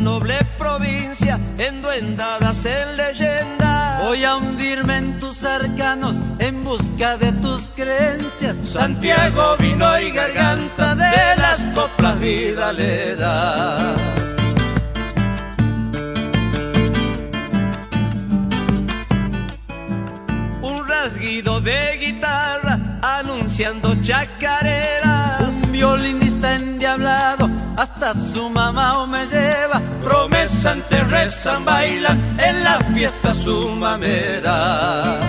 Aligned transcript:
Noble 0.00 0.44
provincia, 0.58 1.38
enduendadas 1.56 2.66
en 2.66 2.96
leyenda. 2.96 4.00
Voy 4.02 4.24
a 4.24 4.36
hundirme 4.36 4.96
en 4.96 5.20
tus 5.20 5.44
arcanos 5.44 6.16
en 6.40 6.64
busca 6.64 7.16
de 7.16 7.30
tus 7.32 7.70
creencias. 7.76 8.56
Santiago, 8.64 9.56
vino 9.58 9.98
y 10.00 10.10
garganta 10.10 10.96
de 10.96 11.36
las 11.36 11.64
coplas 11.74 12.18
vidaleras. 12.18 14.00
Un 20.60 20.88
rasguido 20.88 21.60
de 21.60 21.98
guitarra 21.98 22.98
anunciando 23.00 23.94
chacareras. 24.02 25.70
Violinista 25.70 26.54
endiablado 26.56 27.43
hasta 27.76 28.14
su 28.14 28.48
mamá 28.48 29.06
me 29.06 29.26
lleva. 29.26 29.80
Promesan, 30.02 30.82
te 30.88 31.02
rezan, 31.04 31.64
bailan 31.64 32.38
en 32.38 32.64
la 32.64 32.78
fiesta 32.94 33.34
su 33.34 33.70
mamera. 33.70 35.20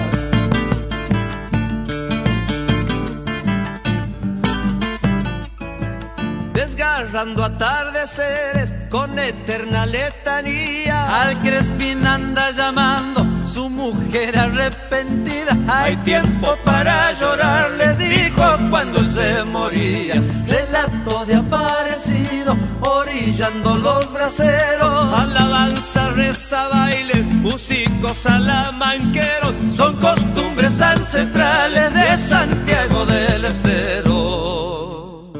Desgarrando 6.53 7.43
atardeceres 7.43 8.73
con 8.89 9.17
eterna 9.19 9.85
letanía. 9.85 11.21
Al 11.21 11.37
Crespín 11.39 12.05
anda 12.05 12.51
llamando 12.51 13.24
su 13.55 13.69
mujer 13.69 14.37
arrepentida. 14.37 15.55
Hay 15.69 15.95
tiempo 16.11 16.57
para 16.65 17.13
llorar, 17.13 17.71
le 17.71 17.95
dijo 17.95 18.43
cuando 18.69 19.01
se 19.05 19.45
moría. 19.45 20.15
Relato 20.45 21.25
de 21.25 21.35
aparecido, 21.35 22.57
orillando 22.81 23.77
los 23.77 24.11
braceros. 24.11 25.13
Alabanza, 25.23 26.09
reza, 26.09 26.67
baile, 26.67 27.23
músicos 27.45 28.17
salamanqueros. 28.17 29.53
Son 29.71 29.95
costumbres 30.01 30.81
ancestrales 30.81 31.93
de 31.93 32.17
Santiago 32.17 33.05
del 33.05 33.45
Estero. 33.45 35.31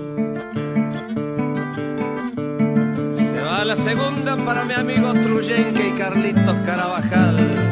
Se 3.34 3.42
va 3.42 3.66
la 3.66 3.76
segunda 3.76 4.38
para 4.46 4.64
mi 4.64 4.74
amigo 4.74 5.12
Truyenque 5.12 5.90
y 5.90 5.92
Carlitos 5.98 6.56
Carabajal. 6.66 7.65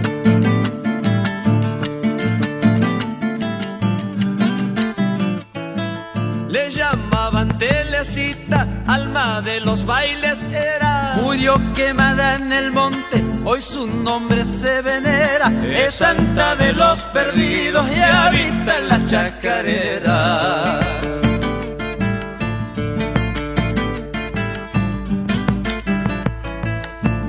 Llamaban 6.94 7.58
Telecita, 7.58 8.68
alma 8.88 9.42
de 9.42 9.60
los 9.60 9.86
bailes 9.86 10.44
era. 10.44 11.16
Murió 11.22 11.60
quemada 11.76 12.36
en 12.36 12.54
el 12.54 12.72
monte, 12.72 13.24
hoy 13.46 13.62
su 13.62 13.88
nombre 13.88 14.46
se 14.46 14.82
venera. 14.82 15.52
Es 15.64 15.96
santa 15.96 16.56
de 16.56 16.74
los 16.74 17.04
perdidos 17.06 17.86
y 17.96 18.00
habita 18.00 18.78
en 18.78 18.88
la 18.88 19.06
chacarera. 19.06 20.93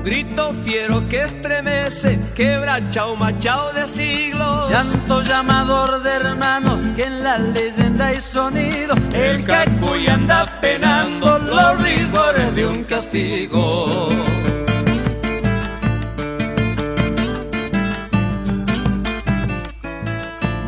Grito 0.05 0.53
fiero 0.63 1.09
que 1.09 1.23
estremece, 1.23 2.19
quebra 2.35 2.79
chao 2.91 3.15
machao 3.15 3.73
de 3.73 3.87
siglos. 3.87 4.69
Llanto 4.69 5.23
llamador 5.23 6.03
de 6.03 6.11
hermanos 6.11 6.79
que 6.95 7.05
en 7.05 7.23
la 7.23 7.39
leyenda 7.39 8.05
hay 8.09 8.21
sonido. 8.21 8.93
El 9.11 9.43
cacuy 9.43 10.05
anda 10.05 10.61
penando 10.61 11.39
los 11.39 11.81
rigores 11.81 12.55
de 12.55 12.67
un 12.67 12.83
castigo. 12.83 14.09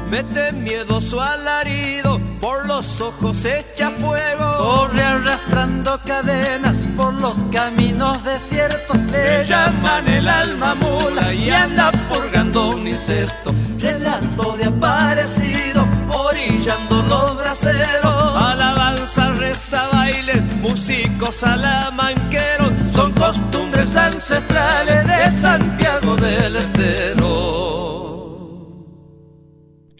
Mete 0.09 0.51
miedo 0.51 0.99
su 0.99 1.21
alarido, 1.21 2.19
por 2.39 2.65
los 2.65 3.01
ojos 3.01 3.45
echa 3.45 3.91
fuego. 3.91 4.57
Corre 4.57 5.03
arrastrando 5.03 5.99
cadenas 6.05 6.87
por 6.95 7.13
los 7.13 7.35
caminos 7.51 8.23
desiertos. 8.23 8.97
Le 9.11 9.45
llaman 9.45 10.07
el 10.07 10.27
alma 10.27 10.75
mula 10.75 11.33
y 11.33 11.49
anda 11.49 11.91
purgando 12.09 12.71
un 12.71 12.87
incesto. 12.87 13.53
Relato 13.79 14.55
de 14.57 14.65
aparecido, 14.65 15.87
orillando 16.09 17.01
los 17.03 17.37
braceros. 17.37 18.35
Alabanza, 18.35 19.31
reza, 19.31 19.87
baile, 19.91 20.41
músicos 20.61 21.35
salamanqueros. 21.35 22.71
Son 22.91 23.11
costumbres 23.13 23.95
ancestrales 23.95 25.07
de 25.07 25.41
Santiago 25.41 26.15
del 26.15 26.55
Estero. 26.55 27.56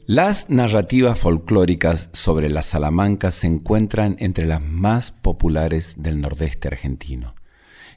Las 0.10 0.50
narrativas 0.50 1.20
folclóricas 1.20 2.10
sobre 2.14 2.50
la 2.50 2.62
Salamanca 2.62 3.30
se 3.30 3.46
encuentran 3.46 4.16
entre 4.20 4.46
las 4.46 4.62
más 4.62 5.12
populares 5.12 5.96
del 5.98 6.22
nordeste 6.22 6.70
argentino. 6.70 7.36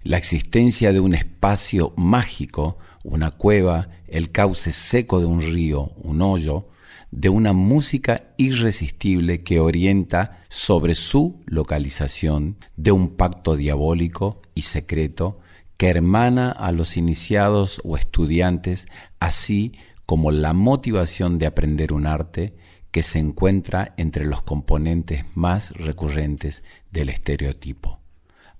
La 0.02 0.16
existencia 0.16 0.92
de 0.92 0.98
un 0.98 1.14
espacio 1.14 1.92
mágico, 1.96 2.78
una 3.04 3.30
cueva, 3.30 3.90
el 4.08 4.32
cauce 4.32 4.72
seco 4.72 5.20
de 5.20 5.26
un 5.26 5.40
río, 5.40 5.92
un 5.98 6.20
hoyo, 6.20 6.66
de 7.12 7.28
una 7.28 7.52
música 7.52 8.24
irresistible 8.38 9.44
que 9.44 9.60
orienta 9.60 10.42
sobre 10.48 10.96
su 10.96 11.40
localización, 11.46 12.56
de 12.76 12.90
un 12.90 13.10
pacto 13.10 13.54
diabólico 13.54 14.42
y 14.56 14.62
secreto 14.62 15.38
que 15.76 15.88
hermana 15.88 16.50
a 16.50 16.72
los 16.72 16.96
iniciados 16.96 17.80
o 17.84 17.96
estudiantes, 17.96 18.88
así 19.20 19.74
como 20.10 20.32
la 20.32 20.54
motivación 20.54 21.38
de 21.38 21.46
aprender 21.46 21.92
un 21.92 22.04
arte 22.04 22.56
que 22.90 23.04
se 23.04 23.20
encuentra 23.20 23.94
entre 23.96 24.26
los 24.26 24.42
componentes 24.42 25.24
más 25.36 25.70
recurrentes 25.70 26.64
del 26.90 27.10
estereotipo. 27.10 28.00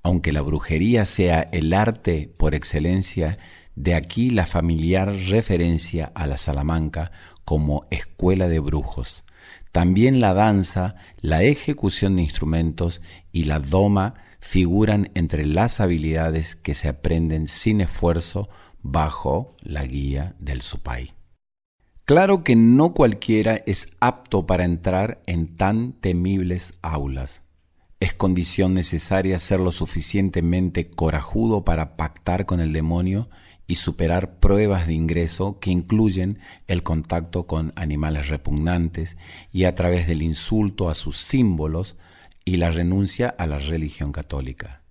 Aunque 0.04 0.30
la 0.30 0.42
brujería 0.42 1.04
sea 1.04 1.40
el 1.40 1.72
arte 1.72 2.32
por 2.36 2.54
excelencia, 2.54 3.38
de 3.74 3.96
aquí 3.96 4.30
la 4.30 4.46
familiar 4.46 5.12
referencia 5.12 6.12
a 6.14 6.28
la 6.28 6.36
Salamanca 6.36 7.10
como 7.44 7.88
escuela 7.90 8.46
de 8.46 8.60
brujos. 8.60 9.24
También 9.72 10.20
la 10.20 10.34
danza, 10.34 10.94
la 11.20 11.42
ejecución 11.42 12.14
de 12.14 12.22
instrumentos 12.22 13.02
y 13.32 13.42
la 13.42 13.58
doma 13.58 14.14
figuran 14.38 15.10
entre 15.14 15.44
las 15.44 15.80
habilidades 15.80 16.54
que 16.54 16.74
se 16.74 16.88
aprenden 16.88 17.48
sin 17.48 17.80
esfuerzo 17.80 18.48
bajo 18.82 19.56
la 19.64 19.84
guía 19.84 20.36
del 20.38 20.62
supay. 20.62 21.10
Claro 22.10 22.42
que 22.42 22.56
no 22.56 22.92
cualquiera 22.92 23.62
es 23.66 23.86
apto 24.00 24.44
para 24.44 24.64
entrar 24.64 25.22
en 25.26 25.46
tan 25.46 25.92
temibles 25.92 26.76
aulas. 26.82 27.44
Es 28.00 28.14
condición 28.14 28.74
necesaria 28.74 29.38
ser 29.38 29.60
lo 29.60 29.70
suficientemente 29.70 30.90
corajudo 30.90 31.64
para 31.64 31.96
pactar 31.96 32.46
con 32.46 32.58
el 32.58 32.72
demonio 32.72 33.30
y 33.68 33.76
superar 33.76 34.40
pruebas 34.40 34.88
de 34.88 34.94
ingreso 34.94 35.60
que 35.60 35.70
incluyen 35.70 36.40
el 36.66 36.82
contacto 36.82 37.46
con 37.46 37.72
animales 37.76 38.26
repugnantes 38.26 39.16
y 39.52 39.62
a 39.62 39.76
través 39.76 40.08
del 40.08 40.22
insulto 40.22 40.88
a 40.88 40.96
sus 40.96 41.16
símbolos 41.16 41.96
y 42.44 42.56
la 42.56 42.72
renuncia 42.72 43.28
a 43.28 43.46
la 43.46 43.60
religión 43.60 44.10
católica. 44.10 44.82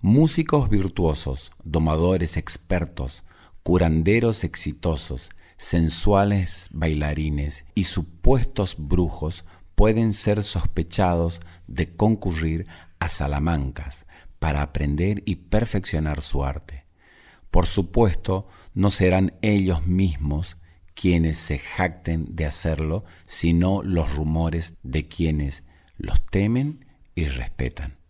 Músicos 0.00 0.70
virtuosos, 0.70 1.52
domadores 1.62 2.38
expertos, 2.38 3.22
curanderos 3.62 4.44
exitosos, 4.44 5.28
sensuales 5.56 6.68
bailarines 6.72 7.64
y 7.74 7.84
supuestos 7.84 8.76
brujos 8.78 9.44
pueden 9.74 10.12
ser 10.12 10.42
sospechados 10.42 11.40
de 11.66 11.94
concurrir 11.96 12.66
a 12.98 13.08
Salamancas 13.08 14.06
para 14.38 14.62
aprender 14.62 15.22
y 15.26 15.36
perfeccionar 15.36 16.22
su 16.22 16.44
arte. 16.44 16.84
Por 17.50 17.66
supuesto, 17.66 18.48
no 18.74 18.90
serán 18.90 19.34
ellos 19.42 19.86
mismos 19.86 20.56
quienes 20.94 21.38
se 21.38 21.58
jacten 21.58 22.34
de 22.36 22.46
hacerlo, 22.46 23.04
sino 23.26 23.82
los 23.82 24.14
rumores 24.14 24.74
de 24.82 25.08
quienes 25.08 25.64
los 25.96 26.24
temen 26.26 26.84
y 27.14 27.26
respetan. 27.26 28.03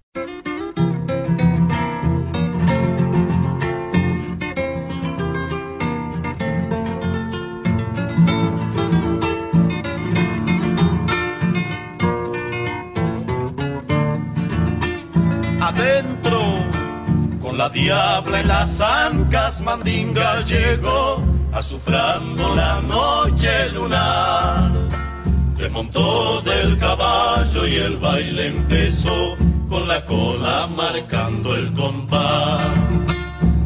La 17.64 17.70
diabla 17.70 18.40
en 18.40 18.48
las 18.48 18.78
ancas 18.78 19.62
mandinga 19.62 20.42
llegó, 20.42 21.22
azufrando 21.50 22.54
la 22.54 22.82
noche 22.82 23.70
lunar. 23.70 24.70
Remontó 25.56 26.42
del 26.42 26.78
caballo 26.78 27.66
y 27.66 27.76
el 27.76 27.96
baile 27.96 28.48
empezó, 28.48 29.36
con 29.70 29.88
la 29.88 30.04
cola 30.04 30.66
marcando 30.66 31.54
el 31.54 31.72
compás. 31.72 32.60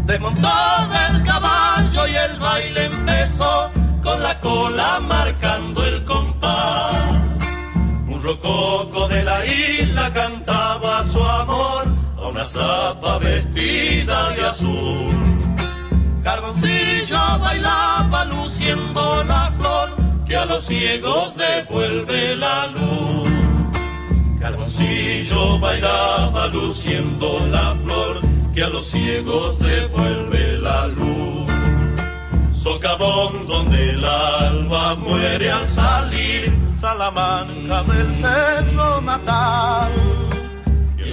Desmontó 0.07 0.49
del 0.97 1.25
caballo 1.25 2.07
y 2.07 2.15
el 2.15 2.39
baile 2.39 2.85
empezó, 2.85 3.69
con 4.05 4.23
la 4.23 4.39
cola 4.39 5.01
marcando 5.01 5.85
el 5.85 6.05
compás. 6.05 6.95
Un 8.07 8.23
rococo 8.23 9.09
de 9.09 9.25
la 9.25 9.45
isla 9.45 9.78
una 12.39 12.47
zapa 12.47 13.19
vestida 13.19 14.31
de 14.31 14.47
azul. 14.47 15.13
Carboncillo 16.23 17.19
bailaba 17.41 18.25
luciendo 18.27 19.25
la 19.25 19.53
flor 19.59 19.97
que 20.25 20.37
a 20.37 20.45
los 20.45 20.65
ciegos 20.65 21.35
devuelve 21.37 22.37
la 22.37 22.69
luz. 22.69 23.29
Carboncillo 24.39 25.59
bailaba 25.59 26.47
luciendo 26.47 27.45
la 27.49 27.75
flor 27.83 28.21
que 28.55 28.63
a 28.63 28.69
los 28.69 28.87
ciegos 28.87 29.59
devuelve 29.59 30.59
la 30.59 30.87
luz. 30.87 31.51
Socavón 32.53 33.49
donde 33.49 33.91
el 33.91 34.05
alba 34.05 34.95
muere 34.95 35.51
al 35.51 35.67
salir, 35.67 36.57
Salamanca 36.77 37.83
del 37.83 38.15
cerro 38.15 39.01
natal 39.01 39.91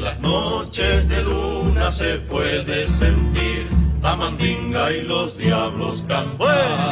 las 0.06 0.20
noches 0.20 1.10
de 1.10 1.24
luna 1.24 1.92
se 1.92 2.20
puede 2.20 2.88
sentir 2.88 3.68
la 4.04 4.16
mandinga 4.16 4.92
y 4.92 5.02
los 5.02 5.36
diablos 5.36 6.06
cantar. 6.08 6.92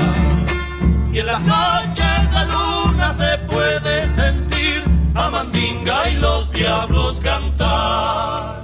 Y 1.13 1.19
en 1.19 1.27
las 1.27 1.41
noches 1.41 2.31
de 2.33 2.45
luna 2.47 3.13
se 3.13 3.37
puede 3.51 4.07
sentir 4.07 4.83
la 5.13 5.29
mandinga 5.29 6.09
y 6.09 6.15
los 6.15 6.51
diablos 6.51 7.19
cantar. 7.19 8.62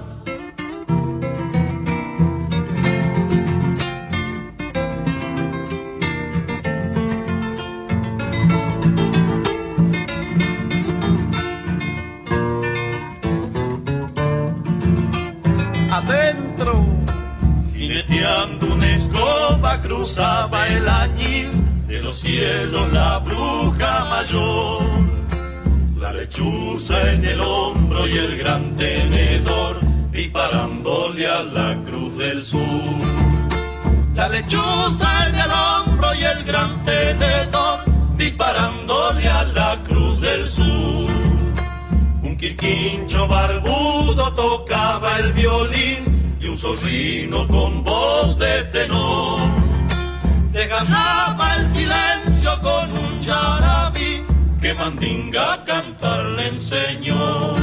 Una 18.22 18.96
escoba 18.96 19.82
cruzaba 19.82 20.68
el 20.68 20.88
añil 20.88 21.50
de 21.88 22.02
los 22.02 22.20
cielos 22.20 22.92
la 22.92 23.20
bruja 23.20 24.06
mayor. 24.10 24.84
La 25.98 26.12
lechuza 26.12 27.14
en 27.14 27.24
el 27.24 27.40
hombro 27.40 28.08
y 28.08 28.18
el 28.18 28.38
gran 28.38 28.76
tenedor 28.76 29.80
disparándole 30.12 31.28
a 31.28 31.44
la 31.44 31.78
cruz 31.86 32.18
del 32.18 32.44
sur. 32.44 32.60
La 34.16 34.28
lechuza 34.28 35.28
en 35.28 35.36
el 35.36 35.52
hombro 35.52 36.14
y 36.16 36.24
el 36.24 36.44
gran 36.44 36.84
tenedor 36.84 37.86
disparándole 38.18 39.30
a 39.30 39.44
la 39.46 39.78
cruz 39.88 40.20
del 40.20 40.50
sur. 40.50 41.10
Un 42.24 42.38
quirquincho 42.38 43.28
barbudo 43.28 44.34
tocaba 44.34 45.20
el 45.20 45.32
violín 45.32 46.09
zorrino 46.60 47.48
con 47.48 47.84
voz 47.86 48.38
de 48.38 48.64
tenor. 48.66 49.40
Desgarraba 50.52 51.56
el 51.56 51.66
silencio 51.68 52.60
con 52.62 52.92
un 52.92 53.22
yarabí 53.22 54.26
que 54.60 54.74
Mandinga 54.74 55.64
cantar 55.64 56.26
le 56.26 56.50
enseñó. 56.50 57.54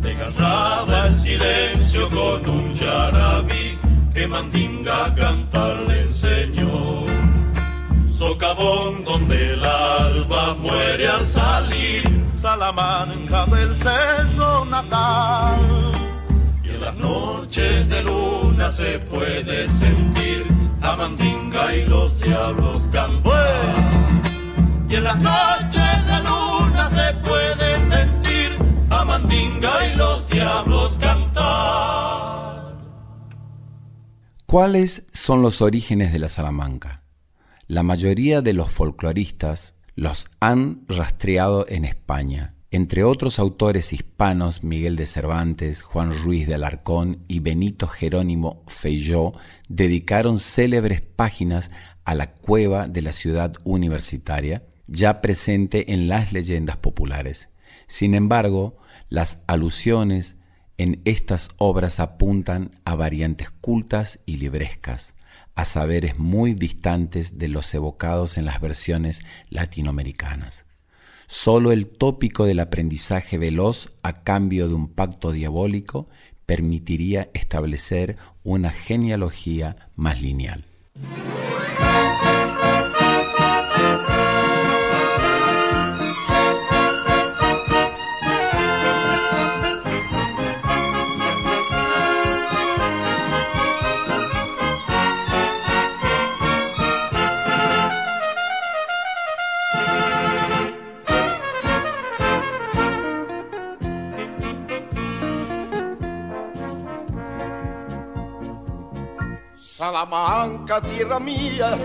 Desgarraba 0.00 1.08
el 1.08 1.18
silencio 1.18 2.08
con 2.10 2.48
un 2.48 2.74
yarabí 2.74 3.76
que 4.14 4.28
Mandinga 4.28 5.12
cantar 5.16 5.76
le 5.88 6.02
enseñó. 6.02 7.04
Socavón 8.16 9.02
donde 9.04 9.54
el 9.54 9.64
alba 9.64 10.54
muere 10.54 11.08
al 11.08 11.26
salir, 11.26 12.04
Salamanca 12.36 13.46
del 13.46 13.74
cerro 13.74 14.64
natal 14.66 16.09
las 16.80 16.96
noches 16.96 17.88
de 17.90 18.02
luna 18.02 18.70
se 18.70 18.98
puede 19.00 19.68
sentir 19.68 20.46
a 20.80 20.96
mandinga 20.96 21.76
y 21.76 21.84
los 21.84 22.18
diablos 22.20 22.88
cantar. 22.90 23.74
Y 24.88 24.94
en 24.96 25.04
las 25.04 25.18
noches 25.18 26.06
de 26.06 26.18
luna 26.22 26.88
se 26.88 27.14
puede 27.28 27.80
sentir 27.86 28.58
a 28.88 29.04
mandinga 29.04 29.86
y 29.92 29.96
los 29.96 30.28
diablos 30.30 30.96
cantar. 30.98 32.78
¿Cuáles 34.46 35.06
son 35.12 35.42
los 35.42 35.60
orígenes 35.60 36.12
de 36.12 36.18
la 36.18 36.28
Salamanca? 36.28 37.02
La 37.66 37.82
mayoría 37.82 38.40
de 38.40 38.54
los 38.54 38.72
folcloristas 38.72 39.74
los 39.94 40.28
han 40.40 40.86
rastreado 40.88 41.66
en 41.68 41.84
España 41.84 42.54
entre 42.72 43.02
otros 43.02 43.40
autores 43.40 43.92
hispanos, 43.92 44.62
Miguel 44.62 44.94
de 44.94 45.06
Cervantes, 45.06 45.82
Juan 45.82 46.16
Ruiz 46.16 46.46
de 46.46 46.54
Alarcón 46.54 47.24
y 47.26 47.40
Benito 47.40 47.88
Jerónimo 47.88 48.62
Feijó 48.68 49.34
dedicaron 49.68 50.38
célebres 50.38 51.00
páginas 51.00 51.72
a 52.04 52.14
la 52.14 52.32
cueva 52.32 52.86
de 52.86 53.02
la 53.02 53.10
ciudad 53.10 53.54
universitaria, 53.64 54.62
ya 54.86 55.20
presente 55.20 55.92
en 55.92 56.06
las 56.06 56.32
leyendas 56.32 56.76
populares. 56.76 57.50
Sin 57.88 58.14
embargo, 58.14 58.76
las 59.08 59.42
alusiones 59.48 60.36
en 60.78 61.02
estas 61.04 61.50
obras 61.58 61.98
apuntan 61.98 62.70
a 62.84 62.94
variantes 62.94 63.50
cultas 63.50 64.20
y 64.26 64.36
librescas, 64.36 65.16
a 65.56 65.64
saberes 65.64 66.20
muy 66.20 66.54
distantes 66.54 67.36
de 67.36 67.48
los 67.48 67.74
evocados 67.74 68.38
en 68.38 68.44
las 68.44 68.60
versiones 68.60 69.22
latinoamericanas. 69.48 70.69
Solo 71.32 71.70
el 71.70 71.86
tópico 71.86 72.44
del 72.44 72.58
aprendizaje 72.58 73.38
veloz 73.38 73.92
a 74.02 74.24
cambio 74.24 74.66
de 74.66 74.74
un 74.74 74.88
pacto 74.88 75.30
diabólico 75.30 76.08
permitiría 76.44 77.30
establecer 77.34 78.16
una 78.42 78.70
genealogía 78.70 79.90
más 79.94 80.20
lineal. 80.20 80.64
Salamanca, 110.00 110.80
tierra 110.80 111.20
mía, 111.20 111.76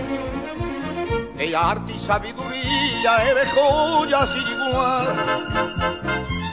de 1.34 1.54
arte 1.54 1.92
y 1.92 1.98
sabiduría, 1.98 3.30
eres 3.30 3.52
joya 3.52 4.24
sin 4.24 4.40
igual. 4.40 5.06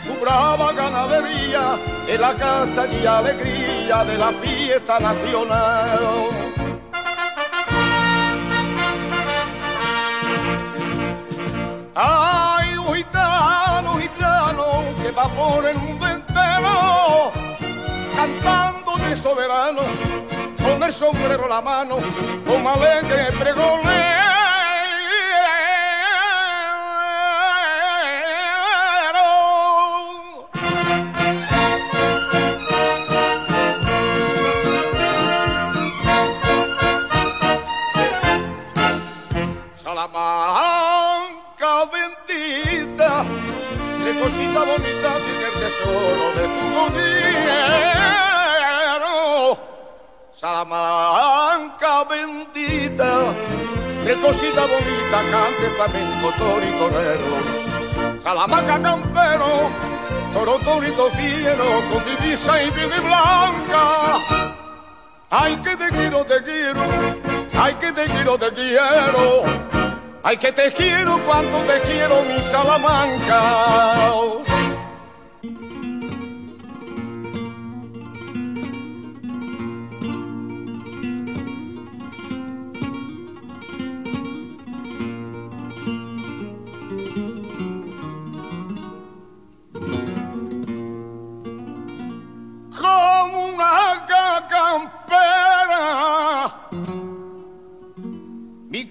Tu 0.04 0.14
brava 0.20 0.74
ganadería 0.74 1.80
es 2.06 2.20
la 2.20 2.36
casta 2.36 2.86
y 2.86 3.06
alegría 3.06 4.04
de 4.04 4.18
la 4.18 4.34
fiesta 4.34 5.00
nacional. 5.00 6.00
Ay, 11.96 12.76
un 12.76 12.94
gitano, 12.94 13.98
gitano, 14.00 14.66
que 15.02 15.12
va 15.12 15.30
por 15.30 15.66
el 15.66 15.78
mundo 15.78 16.08
entero, 16.10 17.32
cantando 18.18 18.98
de 18.98 19.16
soberano 19.16 20.33
el 20.86 20.94
sombrero 20.94 21.48
la 21.48 21.62
mano, 21.62 21.98
con 22.46 22.68
alegre 22.68 23.32
pregonero. 23.40 24.24
Salamanca 39.76 41.86
bendita, 41.92 43.26
qué 44.04 44.12
cosita 44.20 44.60
bonita 44.64 45.10
tiene 45.26 45.46
el 45.46 45.54
tesoro 45.60 46.26
de 46.36 46.44
tu 46.48 46.64
rodilla. 46.76 48.33
Salamanca 50.44 52.04
bendita, 52.04 53.34
qué 54.04 54.14
cosita 54.16 54.66
bonita, 54.66 55.22
cante 55.32 55.70
flamenco, 55.70 56.34
toro 56.38 56.66
y 56.68 56.72
torero. 56.72 58.22
Salamanca 58.22 58.78
campero, 58.82 59.72
toro, 60.34 60.60
torito 60.60 61.10
fiero, 61.12 61.64
con 61.90 62.04
divisa 62.04 62.62
y 62.62 62.70
verde 62.72 63.00
blanca. 63.00 64.20
Ay, 65.30 65.56
que 65.64 65.78
te 65.78 65.88
quiero, 65.88 66.26
te 66.26 66.44
quiero, 66.44 66.82
ay, 67.58 67.76
que 67.76 67.94
te 67.94 68.06
quiero, 68.08 68.38
te 68.38 68.52
quiero. 68.52 69.44
Ay, 70.24 70.36
que 70.36 70.52
te 70.52 70.74
quiero, 70.74 71.24
cuánto 71.26 71.60
te 71.60 71.80
quiero, 71.84 72.22
mi 72.24 72.42
Salamanca. 72.42 74.04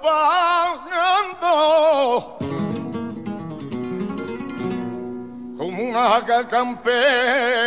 como 5.56 5.82
una 5.85 6.21
campera 6.49 7.62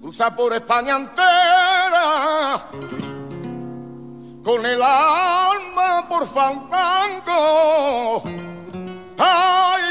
cruza 0.00 0.36
por 0.36 0.52
España 0.52 0.96
entera. 0.96 2.68
Con 4.44 4.64
el 4.64 4.80
alma 4.80 6.06
por 6.08 6.28
fandango. 6.28 8.22
Ay, 9.18 9.82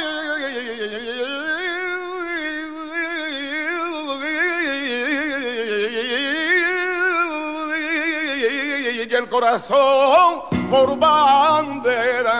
corazón 9.35 10.43
por 10.71 10.97
bandera. 10.97 12.35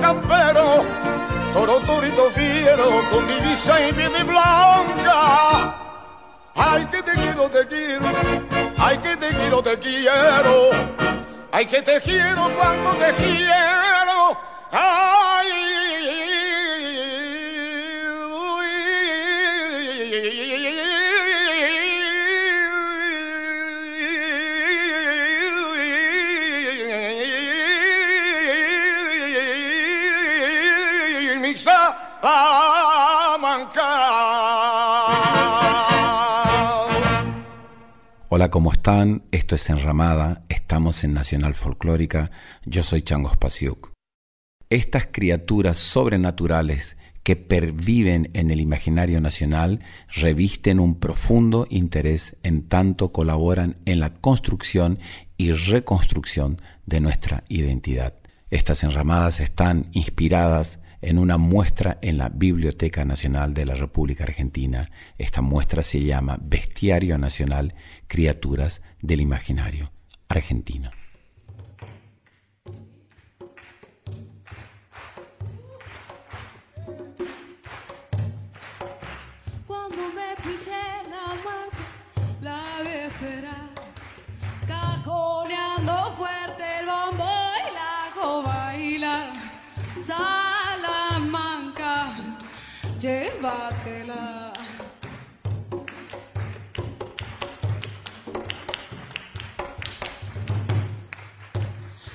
Campero, 0.00 0.84
toro 1.52 1.80
torito 1.80 2.30
fiero, 2.30 3.04
con 3.10 3.26
divisa 3.26 3.80
y 3.80 3.92
viene 3.92 4.24
blanca. 4.24 5.74
Ay, 6.54 6.86
que 6.86 7.02
te 7.02 7.12
quiero, 7.12 7.48
te 7.50 7.66
quiero, 7.66 8.06
ay, 8.78 8.98
que 8.98 9.16
te 9.16 9.28
quiero, 9.28 9.62
te 9.62 9.78
quiero, 9.78 10.70
ay, 11.52 11.66
que 11.66 11.82
te 11.82 12.00
quiero 12.00 12.50
cuando 12.56 12.90
te 12.92 13.12
quiero, 13.14 13.61
Hola, 38.34 38.50
¿cómo 38.50 38.72
están? 38.72 39.24
Esto 39.30 39.56
es 39.56 39.68
Enramada, 39.68 40.42
estamos 40.48 41.04
en 41.04 41.12
Nacional 41.12 41.52
Folclórica, 41.52 42.30
yo 42.64 42.82
soy 42.82 43.02
Changos 43.02 43.36
Pasiuk. 43.36 43.92
Estas 44.70 45.08
criaturas 45.12 45.76
sobrenaturales 45.76 46.96
que 47.24 47.36
perviven 47.36 48.30
en 48.32 48.50
el 48.50 48.62
imaginario 48.62 49.20
nacional 49.20 49.80
revisten 50.14 50.80
un 50.80 50.98
profundo 50.98 51.66
interés 51.68 52.38
en 52.42 52.68
tanto 52.68 53.12
colaboran 53.12 53.76
en 53.84 54.00
la 54.00 54.14
construcción 54.14 54.98
y 55.36 55.52
reconstrucción 55.52 56.62
de 56.86 57.00
nuestra 57.00 57.44
identidad. 57.50 58.14
Estas 58.48 58.82
enramadas 58.82 59.40
están 59.40 59.88
inspiradas 59.92 60.80
en 61.02 61.18
una 61.18 61.36
muestra 61.36 61.98
en 62.00 62.16
la 62.16 62.28
Biblioteca 62.28 63.04
Nacional 63.04 63.52
de 63.52 63.66
la 63.66 63.74
República 63.74 64.24
Argentina. 64.24 64.88
Esta 65.18 65.42
muestra 65.42 65.82
se 65.82 66.02
llama 66.02 66.38
Bestiario 66.40 67.18
Nacional, 67.18 67.74
Criaturas 68.06 68.80
del 69.02 69.20
Imaginario 69.20 69.92
Argentino. 70.28 71.01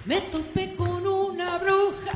Me 0.07 0.21
topé 0.21 0.73
con 0.73 1.05
una 1.05 1.57
bruja 1.57 2.13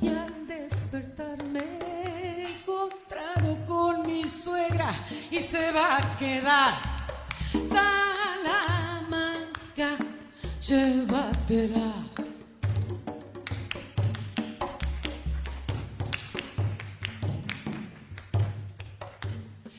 y 0.00 0.06
al 0.06 0.46
despertarme 0.46 1.64
he 1.84 2.46
encontrado 2.46 3.58
con 3.66 4.06
mi 4.06 4.22
suegra 4.22 4.94
y 5.32 5.40
se 5.40 5.72
va 5.72 5.96
a 5.96 6.16
quedar. 6.16 6.74
Salamanca, 7.68 9.18
llévatela. 10.60 11.92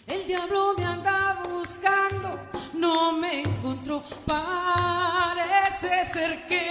El 0.07 0.27
diablo 0.27 0.73
me 0.77 0.83
anda 0.83 1.41
buscando, 1.49 2.37
no 2.73 3.13
me 3.13 3.43
encontró. 3.43 4.03
Parece 4.25 6.03
ser 6.11 6.45
que 6.47 6.64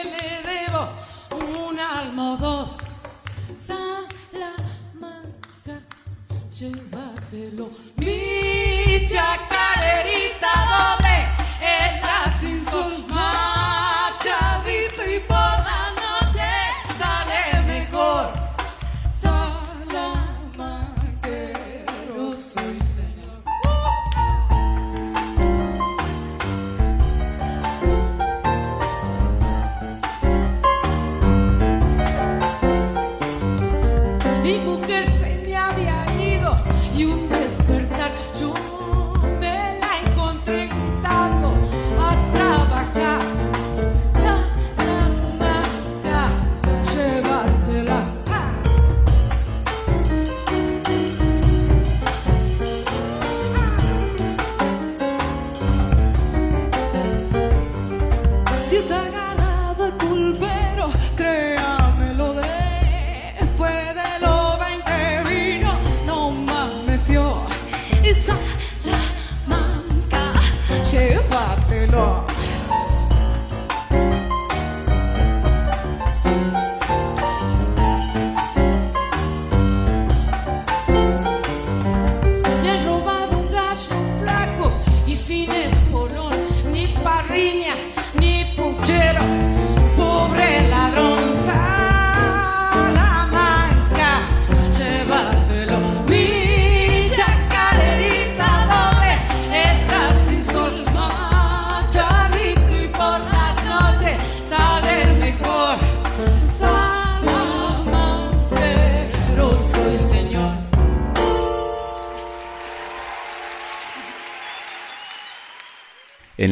un 2.17 2.54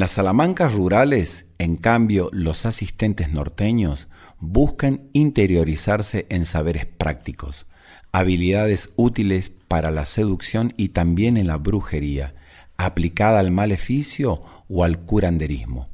las 0.02 0.10
salamancas 0.10 0.74
rurales, 0.74 1.46
en 1.58 1.76
cambio, 1.76 2.28
los 2.32 2.66
asistentes 2.66 3.32
norteños 3.32 4.08
buscan 4.40 5.02
interiorizarse 5.12 6.26
en 6.28 6.44
saberes 6.44 6.86
prácticos, 6.86 7.68
habilidades 8.10 8.94
útiles 8.96 9.50
para 9.68 9.92
la 9.92 10.04
seducción 10.04 10.74
y 10.76 10.88
también 10.88 11.36
en 11.36 11.46
la 11.46 11.56
brujería, 11.56 12.34
aplicada 12.76 13.38
al 13.38 13.52
maleficio 13.52 14.42
o 14.68 14.82
al 14.82 14.98
curanderismo. 15.04 15.88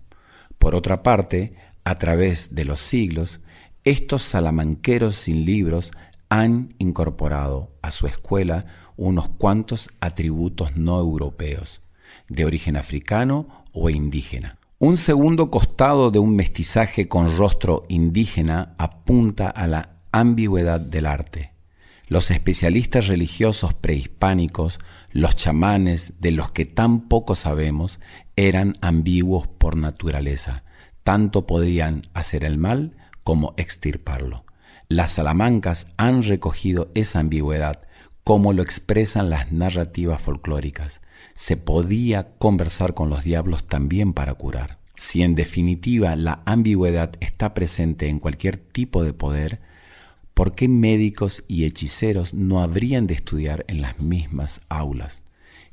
Por 0.56 0.74
otra 0.74 1.02
parte, 1.02 1.56
a 1.84 1.96
través 1.96 2.54
de 2.54 2.64
los 2.64 2.80
siglos, 2.80 3.40
estos 3.84 4.22
salamanqueros 4.22 5.16
sin 5.16 5.44
libros 5.44 5.92
han 6.30 6.74
incorporado 6.78 7.76
a 7.82 7.92
su 7.92 8.06
escuela 8.06 8.64
unos 8.96 9.28
cuantos 9.28 9.90
atributos 10.00 10.78
no 10.78 10.98
europeos, 10.98 11.82
de 12.30 12.46
origen 12.46 12.78
africano 12.78 13.58
o 13.78 13.90
indígena. 13.90 14.58
Un 14.78 14.96
segundo 14.96 15.50
costado 15.50 16.10
de 16.10 16.18
un 16.18 16.36
mestizaje 16.36 17.08
con 17.08 17.36
rostro 17.36 17.84
indígena 17.88 18.74
apunta 18.78 19.48
a 19.50 19.66
la 19.66 19.96
ambigüedad 20.12 20.80
del 20.80 21.06
arte. 21.06 21.52
Los 22.06 22.30
especialistas 22.30 23.06
religiosos 23.06 23.74
prehispánicos, 23.74 24.78
los 25.12 25.36
chamanes 25.36 26.14
de 26.20 26.30
los 26.30 26.50
que 26.52 26.64
tan 26.64 27.08
poco 27.08 27.34
sabemos, 27.34 28.00
eran 28.36 28.74
ambiguos 28.80 29.46
por 29.46 29.76
naturaleza. 29.76 30.62
Tanto 31.02 31.46
podían 31.46 32.02
hacer 32.14 32.44
el 32.44 32.56
mal 32.56 32.96
como 33.24 33.54
extirparlo. 33.56 34.44
Las 34.88 35.12
salamancas 35.12 35.92
han 35.98 36.22
recogido 36.22 36.90
esa 36.94 37.18
ambigüedad, 37.20 37.82
como 38.24 38.52
lo 38.52 38.62
expresan 38.62 39.28
las 39.28 39.52
narrativas 39.52 40.22
folclóricas. 40.22 41.02
Se 41.38 41.56
podía 41.56 42.32
conversar 42.36 42.94
con 42.94 43.10
los 43.10 43.22
diablos 43.22 43.62
también 43.62 44.12
para 44.12 44.34
curar. 44.34 44.78
Si 44.96 45.22
en 45.22 45.36
definitiva 45.36 46.16
la 46.16 46.42
ambigüedad 46.46 47.12
está 47.20 47.54
presente 47.54 48.08
en 48.08 48.18
cualquier 48.18 48.56
tipo 48.56 49.04
de 49.04 49.12
poder, 49.12 49.60
¿por 50.34 50.56
qué 50.56 50.66
médicos 50.66 51.44
y 51.46 51.64
hechiceros 51.64 52.34
no 52.34 52.60
habrían 52.60 53.06
de 53.06 53.14
estudiar 53.14 53.64
en 53.68 53.82
las 53.82 54.00
mismas 54.00 54.62
aulas? 54.68 55.22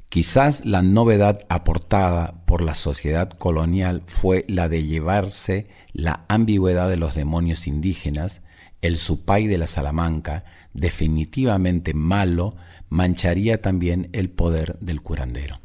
Quizás 0.07 0.65
la 0.65 0.83
novedad 0.83 1.39
aportada 1.49 2.45
por 2.45 2.63
la 2.63 2.75
sociedad 2.75 3.31
colonial 3.31 4.03
fue 4.05 4.45
la 4.47 4.69
de 4.69 4.83
llevarse 4.83 5.67
la 5.93 6.25
ambigüedad 6.27 6.89
de 6.89 6.97
los 6.97 7.15
demonios 7.15 7.65
indígenas, 7.65 8.43
el 8.83 8.97
supay 8.97 9.47
de 9.47 9.57
la 9.57 9.65
Salamanca, 9.65 10.45
definitivamente 10.75 11.95
malo, 11.95 12.55
mancharía 12.89 13.61
también 13.61 14.09
el 14.13 14.29
poder 14.29 14.77
del 14.79 15.01
curandero. 15.01 15.59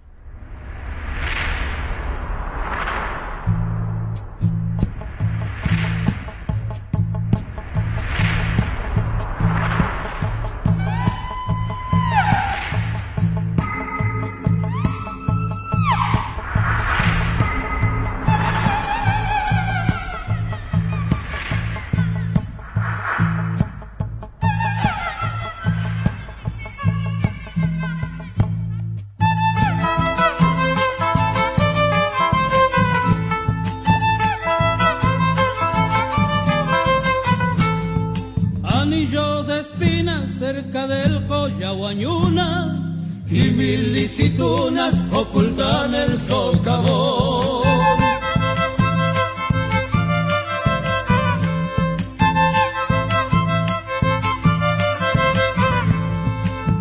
cerca 40.61 40.87
del 40.87 41.27
Coyahuañuna 41.27 43.03
y 43.31 43.51
mil 43.51 43.94
licitunas 43.94 44.94
ocultan 45.12 45.94
el 45.94 46.18
socavón. 46.20 47.99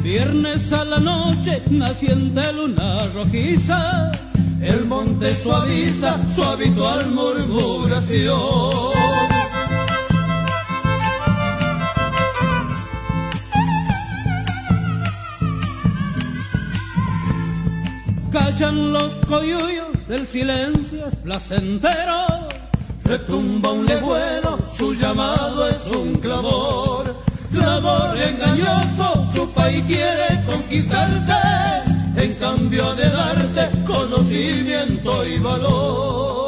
Viernes 0.04 0.74
a 0.74 0.84
la 0.84 1.00
noche, 1.00 1.62
naciente 1.70 2.52
luna 2.52 3.04
rojiza, 3.14 4.12
el 4.62 4.86
monte 4.86 5.34
suaviza 5.36 6.18
su 6.36 6.44
habitual 6.44 7.12
murmuración. 7.12 8.89
Callan 18.70 18.94
los 18.94 19.14
coyuyos, 19.28 19.98
el 20.10 20.28
silencio 20.28 21.08
es 21.08 21.16
placentero. 21.16 22.48
Retumba 23.04 23.72
un 23.72 23.88
legüero, 23.88 24.60
su 24.78 24.94
llamado 24.94 25.68
es 25.68 25.88
un 25.88 26.14
clamor. 26.20 27.16
Clamor 27.52 28.16
engañoso, 28.16 29.28
su 29.34 29.52
país 29.54 29.84
quiere 29.88 30.44
conquistarte, 30.46 32.22
en 32.24 32.36
cambio 32.36 32.94
de 32.94 33.10
darte 33.10 33.70
conocimiento 33.88 35.26
y 35.26 35.40
valor. 35.40 36.39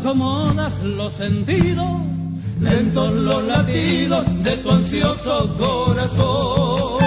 Acomodas 0.00 0.72
los 0.82 1.12
sentidos. 1.12 2.00
Lentos 2.60 3.12
los 3.12 3.44
latidos 3.44 4.24
de 4.42 4.56
tu 4.58 4.70
ansioso 4.70 5.56
corazón. 5.58 7.00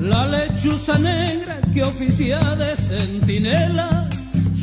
La 0.00 0.26
lechuza 0.26 0.98
negra 0.98 1.60
que 1.72 1.82
oficia 1.82 2.38
de 2.56 2.76
centinela. 2.76 4.08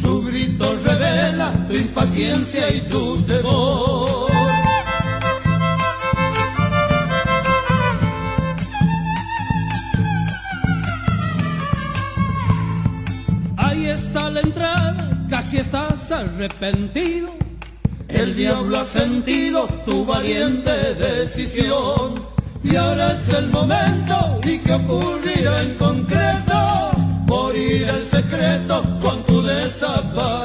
Su 0.01 0.23
grito 0.23 0.77
revela 0.83 1.53
tu 1.67 1.75
impaciencia 1.75 2.69
y 2.73 2.81
tu 2.81 3.21
temor. 3.23 4.04
Estás 16.05 16.11
arrepentido. 16.11 17.29
El 18.07 18.35
diablo 18.35 18.79
ha 18.79 18.85
sentido 18.85 19.67
tu 19.85 20.05
valiente 20.05 20.71
decisión. 20.95 22.13
Y 22.63 22.75
ahora 22.75 23.13
es 23.13 23.35
el 23.35 23.49
momento 23.49 24.39
y 24.43 24.59
que 24.59 24.73
ocurrirá 24.73 25.63
en 25.63 25.73
concreto. 25.75 26.91
Morir 27.25 27.89
el 27.89 28.05
secreto 28.07 28.83
con 29.01 29.23
tu 29.23 29.41
desaparición. 29.41 30.44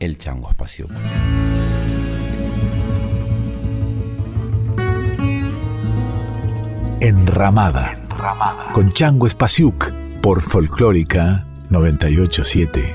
el 0.00 0.16
Chango 0.16 0.50
Espacio. 0.50 0.86
Enramada, 7.00 7.92
Enramada. 7.92 8.72
con 8.72 8.92
Chango 8.92 9.26
Espasiuk 9.26 9.92
por 10.22 10.40
Folclórica 10.40 11.46
987. 11.68 12.94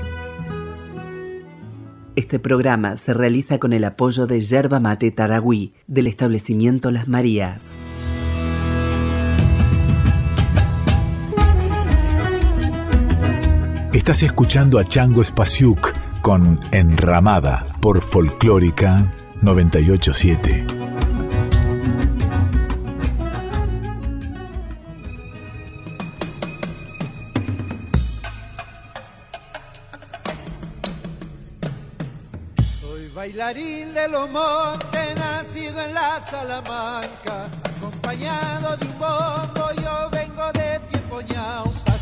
Este 2.16 2.38
programa 2.38 2.96
se 2.96 3.12
realiza 3.14 3.58
con 3.58 3.72
el 3.72 3.84
apoyo 3.84 4.26
de 4.26 4.40
Yerba 4.40 4.80
Mate 4.80 5.10
Taragüí 5.12 5.74
del 5.86 6.08
establecimiento 6.08 6.90
Las 6.90 7.06
Marías. 7.08 7.64
Estás 13.92 14.22
escuchando 14.22 14.78
a 14.78 14.84
Chango 14.84 15.22
Espasiuk 15.22 15.95
con 16.26 16.58
Enramada 16.72 17.64
por 17.80 18.02
Folclórica 18.02 19.14
987. 19.42 20.66
Soy 32.80 33.08
bailarín 33.14 33.94
de 33.94 34.08
los 34.08 34.28
montes, 34.28 35.14
nacido 35.14 35.80
en 35.80 35.94
la 35.94 36.20
Salamanca, 36.28 37.46
acompañado 37.62 38.76
de 38.78 38.84
un 38.84 38.98
bombo, 38.98 39.70
yo 39.80 40.10
vengo 40.10 40.52
de 40.54 40.80
tiempo 40.90 41.20
ñaupa 41.20 41.95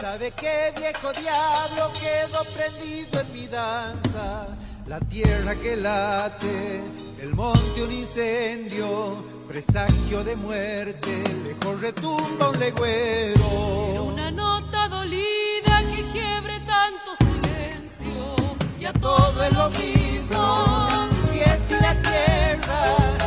¿Sabe 0.00 0.30
qué 0.30 0.72
viejo 0.78 1.12
diablo 1.12 1.92
quedó 2.00 2.42
prendido 2.56 3.20
en 3.20 3.32
mi 3.34 3.46
danza? 3.46 4.46
La 4.86 4.98
tierra 4.98 5.54
que 5.54 5.76
late, 5.76 6.80
el 7.20 7.34
monte 7.34 7.84
un 7.84 7.92
incendio, 7.92 9.22
presagio 9.46 10.24
de 10.24 10.36
muerte, 10.36 11.22
lejos 11.44 11.82
retumba 11.82 12.48
un 12.48 12.58
legüero. 12.58 14.04
una 14.04 14.30
nota 14.30 14.88
dolida 14.88 15.82
que 15.94 16.02
quiebre 16.12 16.60
tanto 16.60 17.14
silencio, 17.18 18.36
y 18.80 18.86
a 18.86 18.94
todo 18.94 19.44
es 19.44 19.52
lo 19.52 19.68
mismo, 19.68 21.08
y 21.34 21.40
la 21.82 21.94
tierra, 22.00 23.19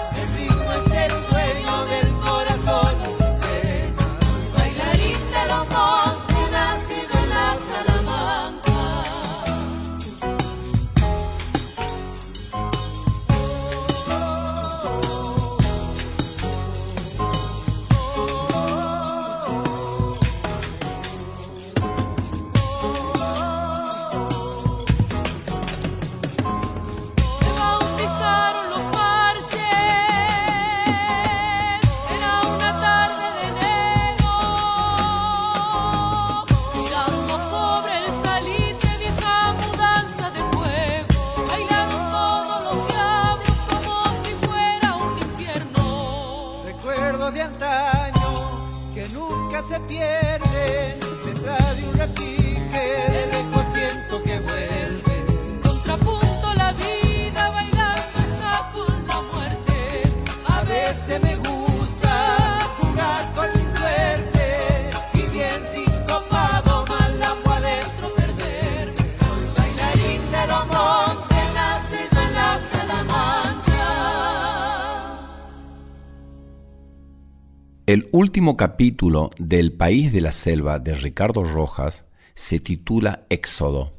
último 78.14 78.58
capítulo 78.58 79.32
del 79.40 79.74
País 79.74 80.14
de 80.14 80.22
la 80.22 80.32
Selva 80.32 80.78
de 80.78 80.94
Ricardo 80.94 81.44
Rojas 81.44 82.06
se 82.36 82.60
titula 82.60 83.26
Éxodo. 83.30 83.94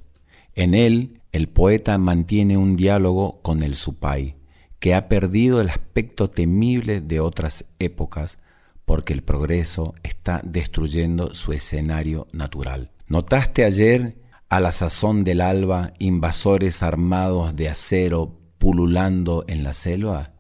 En 0.55 0.77
él, 0.77 1.21
el 1.33 1.49
poeta 1.49 1.99
mantiene 1.99 2.57
un 2.57 2.77
diálogo 2.77 3.43
con 3.43 3.65
el 3.65 3.75
Supay, 3.75 4.37
que 4.79 4.95
ha 4.95 5.09
perdido 5.09 5.61
el 5.61 5.69
aspecto 5.69 6.31
temible 6.31 7.01
de 7.01 7.19
otras 7.19 7.65
épocas 7.81 8.39
porque 8.85 9.13
el 9.13 9.25
progreso 9.25 9.97
está 10.05 10.41
destruyendo 10.45 11.35
su 11.35 11.53
escenario 11.53 12.29
natural. 12.31 12.93
¿Notaste 13.09 13.65
ayer 13.65 14.17
a 14.49 14.61
la 14.61 14.71
sazón 14.71 15.25
del 15.25 15.41
alba 15.41 15.93
invasores 15.99 16.85
armados 16.85 17.57
de 17.57 17.69
acero 17.69 18.39
pululando 18.59 19.45
en 19.49 19.65
la 19.65 19.73
selva? 19.73 20.35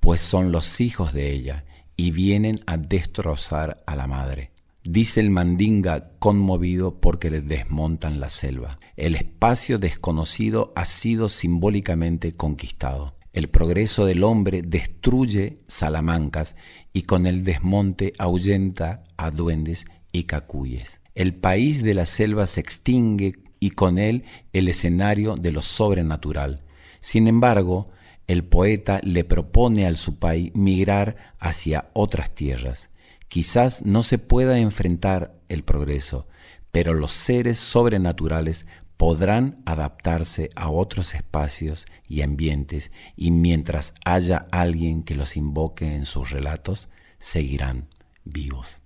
Pues 0.00 0.20
son 0.20 0.50
los 0.50 0.80
hijos 0.80 1.12
de 1.12 1.30
ella 1.30 1.64
y 2.00 2.12
vienen 2.12 2.60
a 2.64 2.78
destrozar 2.78 3.82
a 3.84 3.94
la 3.94 4.06
madre. 4.06 4.52
Dice 4.82 5.20
el 5.20 5.28
mandinga 5.28 6.12
conmovido 6.18 6.98
porque 6.98 7.28
le 7.28 7.42
desmontan 7.42 8.20
la 8.20 8.30
selva. 8.30 8.80
El 8.96 9.16
espacio 9.16 9.78
desconocido 9.78 10.72
ha 10.76 10.86
sido 10.86 11.28
simbólicamente 11.28 12.32
conquistado. 12.32 13.16
El 13.34 13.50
progreso 13.50 14.06
del 14.06 14.24
hombre 14.24 14.62
destruye 14.62 15.58
salamancas 15.66 16.56
y 16.94 17.02
con 17.02 17.26
el 17.26 17.44
desmonte 17.44 18.14
ahuyenta 18.16 19.04
a 19.18 19.30
duendes 19.30 19.84
y 20.10 20.22
cacuyes. 20.22 21.02
El 21.14 21.34
país 21.34 21.82
de 21.82 21.92
la 21.92 22.06
selva 22.06 22.46
se 22.46 22.62
extingue 22.62 23.34
y 23.60 23.72
con 23.72 23.98
él 23.98 24.24
el 24.54 24.68
escenario 24.68 25.36
de 25.36 25.52
lo 25.52 25.60
sobrenatural. 25.60 26.62
Sin 27.00 27.28
embargo, 27.28 27.90
el 28.30 28.44
poeta 28.44 29.00
le 29.02 29.24
propone 29.24 29.88
al 29.88 29.96
Supay 29.96 30.52
migrar 30.54 31.34
hacia 31.40 31.90
otras 31.94 32.32
tierras. 32.32 32.88
Quizás 33.26 33.84
no 33.84 34.04
se 34.04 34.18
pueda 34.18 34.58
enfrentar 34.58 35.34
el 35.48 35.64
progreso, 35.64 36.28
pero 36.70 36.94
los 36.94 37.10
seres 37.10 37.58
sobrenaturales 37.58 38.66
podrán 38.96 39.60
adaptarse 39.66 40.50
a 40.54 40.70
otros 40.70 41.16
espacios 41.16 41.86
y 42.06 42.22
ambientes 42.22 42.92
y 43.16 43.32
mientras 43.32 43.94
haya 44.04 44.46
alguien 44.52 45.02
que 45.02 45.16
los 45.16 45.36
invoque 45.36 45.96
en 45.96 46.06
sus 46.06 46.30
relatos, 46.30 46.88
seguirán 47.18 47.88
vivos. 48.22 48.78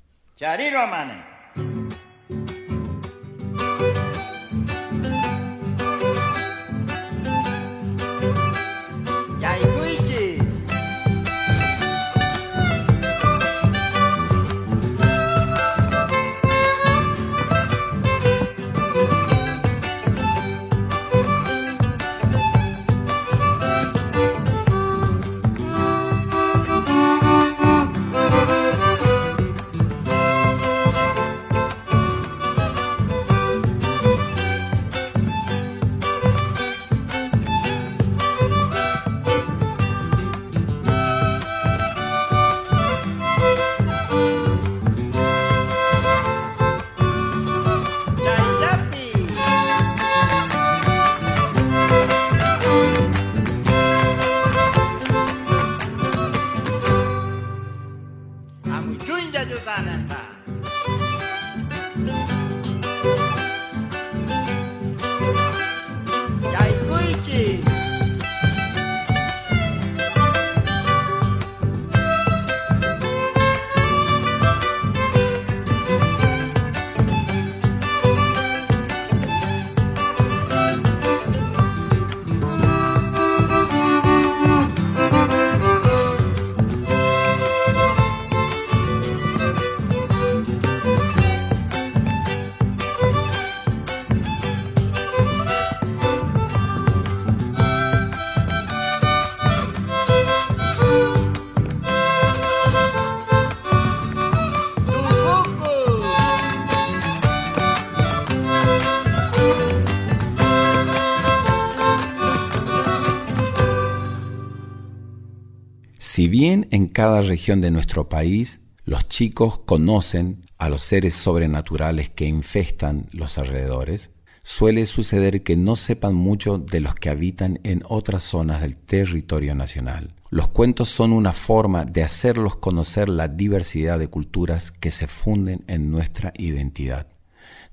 Si 116.14 116.28
bien 116.28 116.68
en 116.70 116.86
cada 116.86 117.22
región 117.22 117.60
de 117.60 117.72
nuestro 117.72 118.08
país 118.08 118.60
los 118.84 119.08
chicos 119.08 119.58
conocen 119.58 120.44
a 120.58 120.68
los 120.68 120.82
seres 120.82 121.12
sobrenaturales 121.12 122.08
que 122.08 122.24
infestan 122.24 123.08
los 123.10 123.36
alrededores, 123.36 124.12
suele 124.44 124.86
suceder 124.86 125.42
que 125.42 125.56
no 125.56 125.74
sepan 125.74 126.14
mucho 126.14 126.58
de 126.58 126.78
los 126.78 126.94
que 126.94 127.10
habitan 127.10 127.58
en 127.64 127.82
otras 127.88 128.22
zonas 128.22 128.60
del 128.60 128.76
territorio 128.76 129.56
nacional. 129.56 130.14
Los 130.30 130.46
cuentos 130.46 130.88
son 130.88 131.12
una 131.12 131.32
forma 131.32 131.84
de 131.84 132.04
hacerlos 132.04 132.54
conocer 132.54 133.08
la 133.08 133.26
diversidad 133.26 133.98
de 133.98 134.06
culturas 134.06 134.70
que 134.70 134.92
se 134.92 135.08
funden 135.08 135.64
en 135.66 135.90
nuestra 135.90 136.32
identidad. 136.36 137.08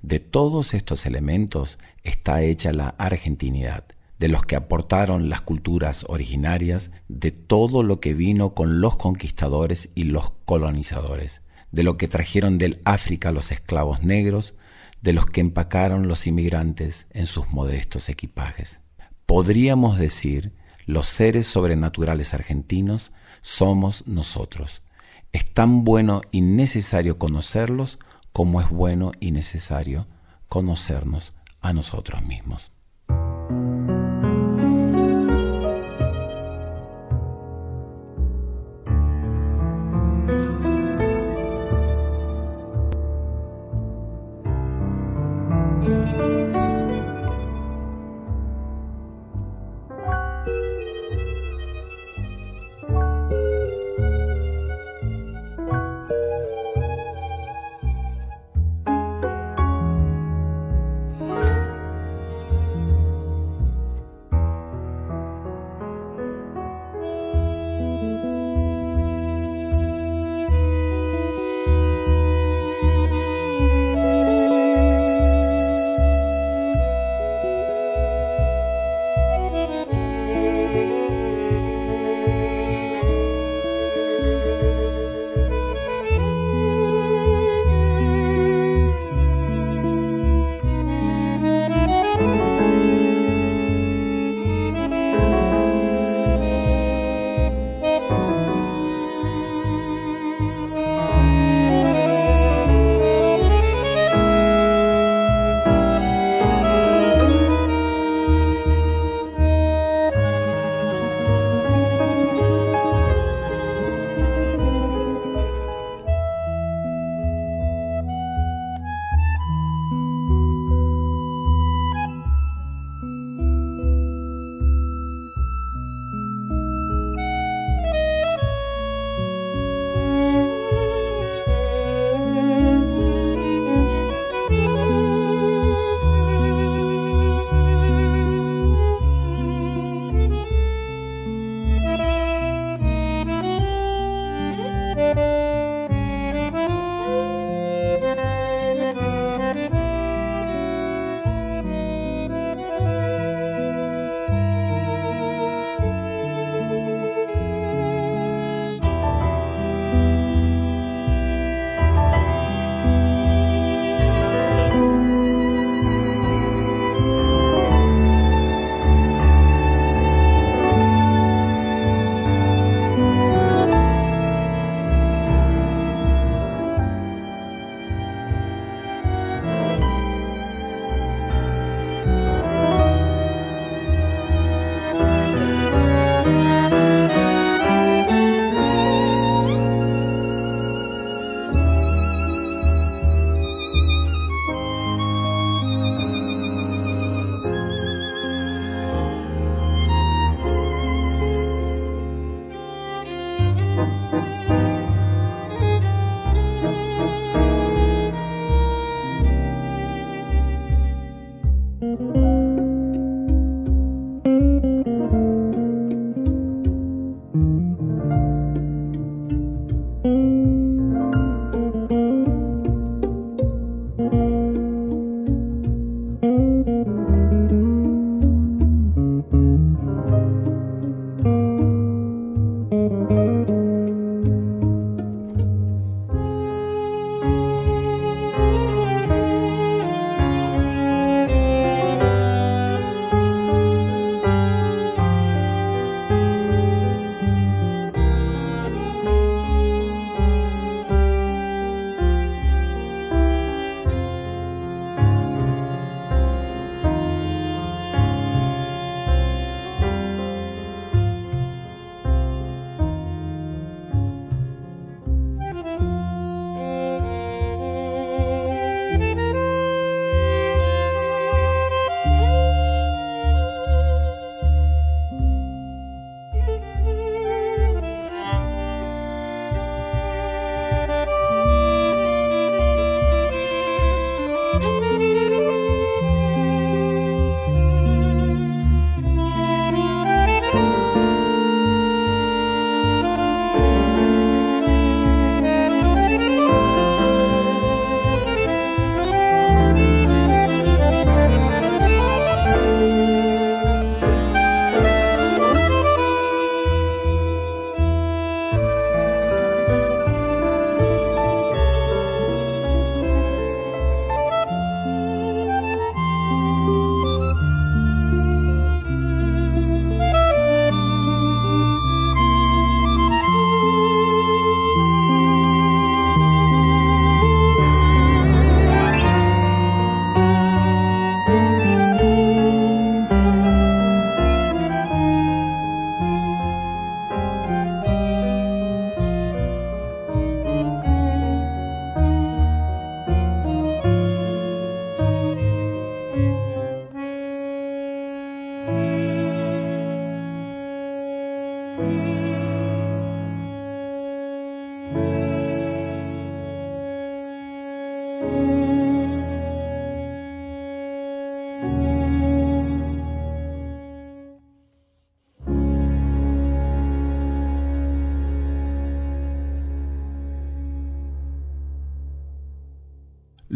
De 0.01 0.19
todos 0.19 0.73
estos 0.73 1.05
elementos 1.05 1.77
está 2.03 2.41
hecha 2.41 2.73
la 2.73 2.95
argentinidad 2.97 3.83
de 4.21 4.27
los 4.27 4.45
que 4.45 4.55
aportaron 4.55 5.29
las 5.29 5.41
culturas 5.41 6.05
originarias, 6.07 6.91
de 7.07 7.31
todo 7.31 7.81
lo 7.81 7.99
que 7.99 8.13
vino 8.13 8.53
con 8.53 8.79
los 8.79 8.95
conquistadores 8.95 9.89
y 9.95 10.03
los 10.03 10.33
colonizadores, 10.45 11.41
de 11.71 11.81
lo 11.81 11.97
que 11.97 12.07
trajeron 12.07 12.59
del 12.59 12.81
África 12.85 13.31
los 13.31 13.51
esclavos 13.51 14.03
negros, 14.03 14.53
de 15.01 15.13
los 15.13 15.25
que 15.25 15.41
empacaron 15.41 16.07
los 16.07 16.27
inmigrantes 16.27 17.07
en 17.09 17.25
sus 17.25 17.49
modestos 17.49 18.09
equipajes. 18.09 18.81
Podríamos 19.25 19.97
decir, 19.97 20.53
los 20.85 21.07
seres 21.07 21.47
sobrenaturales 21.47 22.35
argentinos 22.35 23.13
somos 23.41 24.05
nosotros. 24.05 24.83
Es 25.31 25.51
tan 25.51 25.83
bueno 25.83 26.21
y 26.29 26.41
necesario 26.41 27.17
conocerlos 27.17 27.97
como 28.33 28.61
es 28.61 28.69
bueno 28.69 29.13
y 29.19 29.31
necesario 29.31 30.05
conocernos 30.47 31.33
a 31.59 31.73
nosotros 31.73 32.21
mismos. 32.21 32.70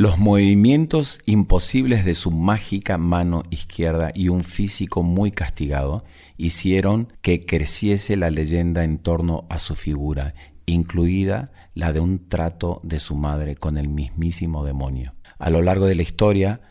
Los 0.05 0.19
movimientos 0.19 1.19
imposibles 1.25 2.05
de 2.05 2.13
su 2.13 2.29
mágica 2.29 2.99
mano 2.99 3.41
izquierda 3.49 4.11
y 4.13 4.29
un 4.29 4.43
físico 4.43 5.01
muy 5.01 5.31
castigado 5.31 6.03
hicieron 6.37 7.11
que 7.23 7.43
creciese 7.47 8.15
la 8.15 8.29
leyenda 8.29 8.83
en 8.83 8.99
torno 8.99 9.47
a 9.49 9.57
su 9.57 9.73
figura, 9.73 10.35
incluida 10.67 11.51
la 11.73 11.91
de 11.91 12.01
un 12.01 12.29
trato 12.29 12.81
de 12.83 12.99
su 12.99 13.15
madre 13.15 13.55
con 13.55 13.79
el 13.79 13.87
mismísimo 13.87 14.63
demonio. 14.63 15.15
A 15.39 15.49
lo 15.49 15.63
largo 15.63 15.87
de 15.87 15.95
la 15.95 16.03
historia 16.03 16.61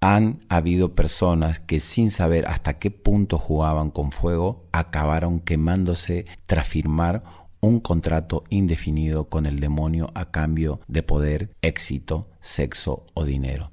han 0.00 0.40
habido 0.48 0.96
personas 0.96 1.60
que 1.60 1.78
sin 1.78 2.10
saber 2.10 2.48
hasta 2.48 2.80
qué 2.80 2.90
punto 2.90 3.38
jugaban 3.38 3.92
con 3.92 4.10
fuego 4.10 4.66
acabaron 4.72 5.38
quemándose 5.38 6.26
tras 6.46 6.66
firmar 6.66 7.41
un 7.64 7.78
contrato 7.78 8.42
indefinido 8.50 9.28
con 9.28 9.46
el 9.46 9.60
demonio 9.60 10.10
a 10.14 10.32
cambio 10.32 10.80
de 10.88 11.04
poder, 11.04 11.54
éxito, 11.62 12.28
sexo 12.40 13.06
o 13.14 13.24
dinero. 13.24 13.70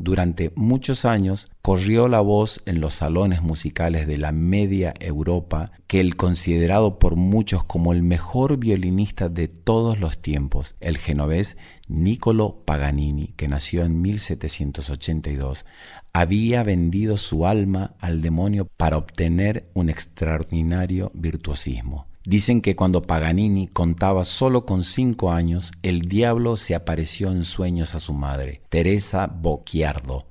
Durante 0.00 0.52
muchos 0.56 1.04
años 1.04 1.48
corrió 1.62 2.08
la 2.08 2.20
voz 2.20 2.60
en 2.66 2.80
los 2.80 2.94
salones 2.94 3.42
musicales 3.42 4.08
de 4.08 4.16
la 4.16 4.32
media 4.32 4.92
Europa 4.98 5.70
que 5.86 6.00
el 6.00 6.16
considerado 6.16 6.98
por 6.98 7.14
muchos 7.14 7.62
como 7.62 7.92
el 7.92 8.02
mejor 8.02 8.58
violinista 8.58 9.28
de 9.28 9.46
todos 9.46 10.00
los 10.00 10.18
tiempos, 10.20 10.74
el 10.80 10.98
genovés 10.98 11.56
Niccolo 11.86 12.64
Paganini, 12.64 13.34
que 13.36 13.46
nació 13.46 13.84
en 13.84 14.02
1782, 14.02 15.64
había 16.12 16.64
vendido 16.64 17.16
su 17.16 17.46
alma 17.46 17.94
al 18.00 18.20
demonio 18.20 18.66
para 18.76 18.96
obtener 18.96 19.70
un 19.74 19.90
extraordinario 19.90 21.12
virtuosismo. 21.14 22.07
Dicen 22.28 22.60
que 22.60 22.76
cuando 22.76 23.00
Paganini 23.00 23.68
contaba 23.68 24.26
solo 24.26 24.66
con 24.66 24.82
cinco 24.82 25.32
años, 25.32 25.72
el 25.82 26.02
diablo 26.02 26.58
se 26.58 26.74
apareció 26.74 27.30
en 27.30 27.42
sueños 27.42 27.94
a 27.94 28.00
su 28.00 28.12
madre, 28.12 28.60
Teresa 28.68 29.28
Bocchiardo, 29.28 30.26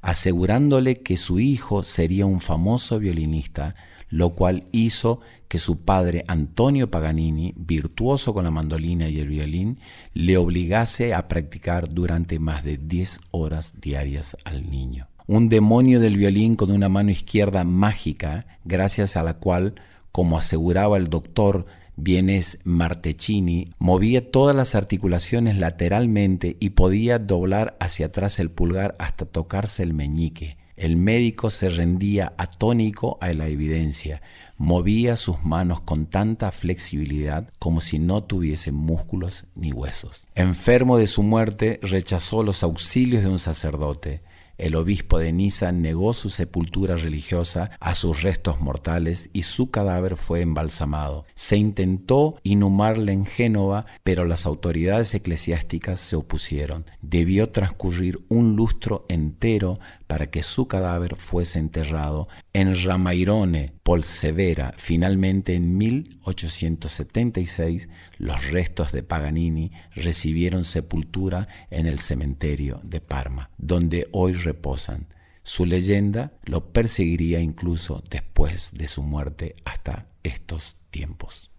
asegurándole 0.00 1.02
que 1.02 1.18
su 1.18 1.40
hijo 1.40 1.82
sería 1.82 2.24
un 2.24 2.40
famoso 2.40 2.98
violinista, 2.98 3.74
lo 4.08 4.30
cual 4.30 4.64
hizo 4.72 5.20
que 5.48 5.58
su 5.58 5.80
padre 5.84 6.24
Antonio 6.26 6.90
Paganini, 6.90 7.52
virtuoso 7.54 8.32
con 8.32 8.44
la 8.44 8.50
mandolina 8.50 9.10
y 9.10 9.20
el 9.20 9.28
violín, 9.28 9.78
le 10.14 10.38
obligase 10.38 11.12
a 11.12 11.28
practicar 11.28 11.92
durante 11.92 12.38
más 12.38 12.64
de 12.64 12.78
diez 12.78 13.20
horas 13.30 13.74
diarias 13.78 14.38
al 14.44 14.70
niño. 14.70 15.08
Un 15.26 15.50
demonio 15.50 16.00
del 16.00 16.16
violín 16.16 16.56
con 16.56 16.70
una 16.70 16.88
mano 16.88 17.10
izquierda 17.10 17.62
mágica, 17.62 18.46
gracias 18.64 19.18
a 19.18 19.22
la 19.22 19.34
cual 19.34 19.74
como 20.12 20.38
aseguraba 20.38 20.98
el 20.98 21.08
doctor 21.08 21.66
Vienes 21.96 22.58
Martecini, 22.64 23.72
movía 23.78 24.30
todas 24.30 24.56
las 24.56 24.74
articulaciones 24.74 25.58
lateralmente 25.58 26.56
y 26.58 26.70
podía 26.70 27.18
doblar 27.18 27.76
hacia 27.80 28.06
atrás 28.06 28.38
el 28.38 28.50
pulgar 28.50 28.96
hasta 28.98 29.26
tocarse 29.26 29.82
el 29.82 29.92
meñique. 29.92 30.56
El 30.76 30.96
médico 30.96 31.50
se 31.50 31.68
rendía 31.68 32.32
atónico 32.38 33.18
a 33.20 33.32
la 33.34 33.46
evidencia, 33.46 34.22
movía 34.56 35.16
sus 35.16 35.44
manos 35.44 35.82
con 35.82 36.06
tanta 36.06 36.50
flexibilidad 36.50 37.48
como 37.58 37.80
si 37.80 37.98
no 37.98 38.24
tuviese 38.24 38.72
músculos 38.72 39.44
ni 39.54 39.72
huesos. 39.72 40.26
Enfermo 40.34 40.96
de 40.96 41.06
su 41.06 41.22
muerte, 41.22 41.78
rechazó 41.82 42.42
los 42.42 42.62
auxilios 42.62 43.22
de 43.22 43.28
un 43.28 43.38
sacerdote 43.38 44.22
el 44.62 44.76
obispo 44.76 45.18
de 45.18 45.32
Niza 45.32 45.72
negó 45.72 46.12
su 46.12 46.30
sepultura 46.30 46.94
religiosa 46.94 47.72
a 47.80 47.96
sus 47.96 48.22
restos 48.22 48.60
mortales 48.60 49.28
y 49.32 49.42
su 49.42 49.72
cadáver 49.72 50.16
fue 50.16 50.40
embalsamado. 50.40 51.26
Se 51.34 51.56
intentó 51.56 52.38
inhumarle 52.44 53.12
en 53.12 53.26
Génova, 53.26 53.86
pero 54.04 54.24
las 54.24 54.46
autoridades 54.46 55.14
eclesiásticas 55.14 55.98
se 55.98 56.14
opusieron. 56.14 56.86
Debió 57.00 57.50
transcurrir 57.50 58.20
un 58.28 58.54
lustro 58.54 59.04
entero 59.08 59.80
para 60.12 60.26
que 60.26 60.42
su 60.42 60.68
cadáver 60.68 61.16
fuese 61.16 61.58
enterrado 61.58 62.28
en 62.52 62.84
Ramairone, 62.84 63.72
Polsevera. 63.82 64.74
Finalmente, 64.76 65.54
en 65.54 65.78
1876, 65.78 67.88
los 68.18 68.50
restos 68.50 68.92
de 68.92 69.02
Paganini 69.02 69.72
recibieron 69.94 70.64
sepultura 70.64 71.48
en 71.70 71.86
el 71.86 71.98
cementerio 71.98 72.82
de 72.82 73.00
Parma, 73.00 73.48
donde 73.56 74.06
hoy 74.12 74.34
reposan. 74.34 75.06
Su 75.44 75.64
leyenda 75.64 76.34
lo 76.44 76.74
perseguiría 76.74 77.40
incluso 77.40 78.04
después 78.10 78.72
de 78.74 78.88
su 78.88 79.02
muerte 79.02 79.56
hasta 79.64 80.08
estos 80.22 80.76
tiempos. 80.90 81.51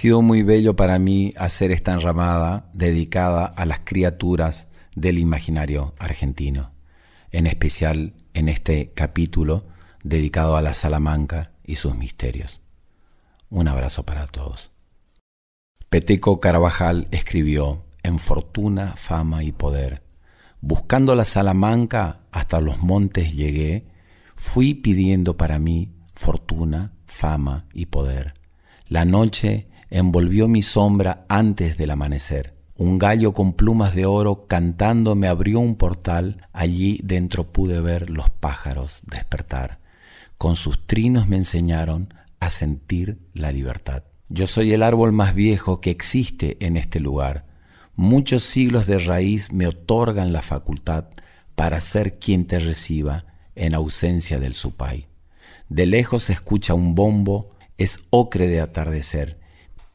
Sido 0.00 0.22
muy 0.22 0.42
bello 0.42 0.76
para 0.76 0.98
mí 0.98 1.34
hacer 1.36 1.70
esta 1.70 1.92
enramada 1.92 2.70
dedicada 2.72 3.44
a 3.44 3.66
las 3.66 3.80
criaturas 3.80 4.66
del 4.96 5.18
imaginario 5.18 5.94
argentino, 5.98 6.72
en 7.32 7.46
especial 7.46 8.14
en 8.32 8.48
este 8.48 8.92
capítulo 8.94 9.66
dedicado 10.02 10.56
a 10.56 10.62
la 10.62 10.72
Salamanca 10.72 11.52
y 11.64 11.74
sus 11.74 11.98
misterios. 11.98 12.62
Un 13.50 13.68
abrazo 13.68 14.06
para 14.06 14.26
todos. 14.26 14.72
Peteco 15.90 16.40
Carabajal 16.40 17.06
escribió 17.10 17.84
En 18.02 18.18
fortuna, 18.18 18.94
fama 18.96 19.44
y 19.44 19.52
poder. 19.52 20.02
Buscando 20.62 21.14
la 21.14 21.24
Salamanca 21.24 22.20
hasta 22.32 22.62
los 22.62 22.82
montes 22.82 23.34
llegué, 23.34 23.84
fui 24.34 24.72
pidiendo 24.72 25.36
para 25.36 25.58
mí 25.58 25.92
fortuna, 26.14 26.94
fama 27.04 27.66
y 27.74 27.84
poder. 27.84 28.32
La 28.88 29.04
noche 29.04 29.66
envolvió 29.90 30.48
mi 30.48 30.62
sombra 30.62 31.26
antes 31.28 31.76
del 31.76 31.90
amanecer. 31.90 32.54
Un 32.76 32.98
gallo 32.98 33.34
con 33.34 33.52
plumas 33.52 33.94
de 33.94 34.06
oro 34.06 34.46
cantando 34.46 35.14
me 35.14 35.28
abrió 35.28 35.60
un 35.60 35.76
portal, 35.76 36.48
allí 36.52 37.00
dentro 37.04 37.52
pude 37.52 37.80
ver 37.80 38.08
los 38.08 38.30
pájaros 38.30 39.02
despertar. 39.06 39.80
Con 40.38 40.56
sus 40.56 40.86
trinos 40.86 41.28
me 41.28 41.36
enseñaron 41.36 42.14
a 42.38 42.48
sentir 42.48 43.18
la 43.34 43.52
libertad. 43.52 44.04
Yo 44.30 44.46
soy 44.46 44.72
el 44.72 44.82
árbol 44.82 45.12
más 45.12 45.34
viejo 45.34 45.80
que 45.80 45.90
existe 45.90 46.56
en 46.64 46.76
este 46.76 47.00
lugar. 47.00 47.46
Muchos 47.96 48.44
siglos 48.44 48.86
de 48.86 48.98
raíz 48.98 49.52
me 49.52 49.66
otorgan 49.66 50.32
la 50.32 50.40
facultad 50.40 51.08
para 51.54 51.80
ser 51.80 52.18
quien 52.18 52.46
te 52.46 52.60
reciba 52.60 53.26
en 53.56 53.74
ausencia 53.74 54.38
del 54.38 54.54
supay. 54.54 55.08
De 55.68 55.84
lejos 55.84 56.22
se 56.22 56.32
escucha 56.32 56.72
un 56.72 56.94
bombo, 56.94 57.50
es 57.76 58.00
ocre 58.10 58.46
de 58.46 58.60
atardecer 58.60 59.39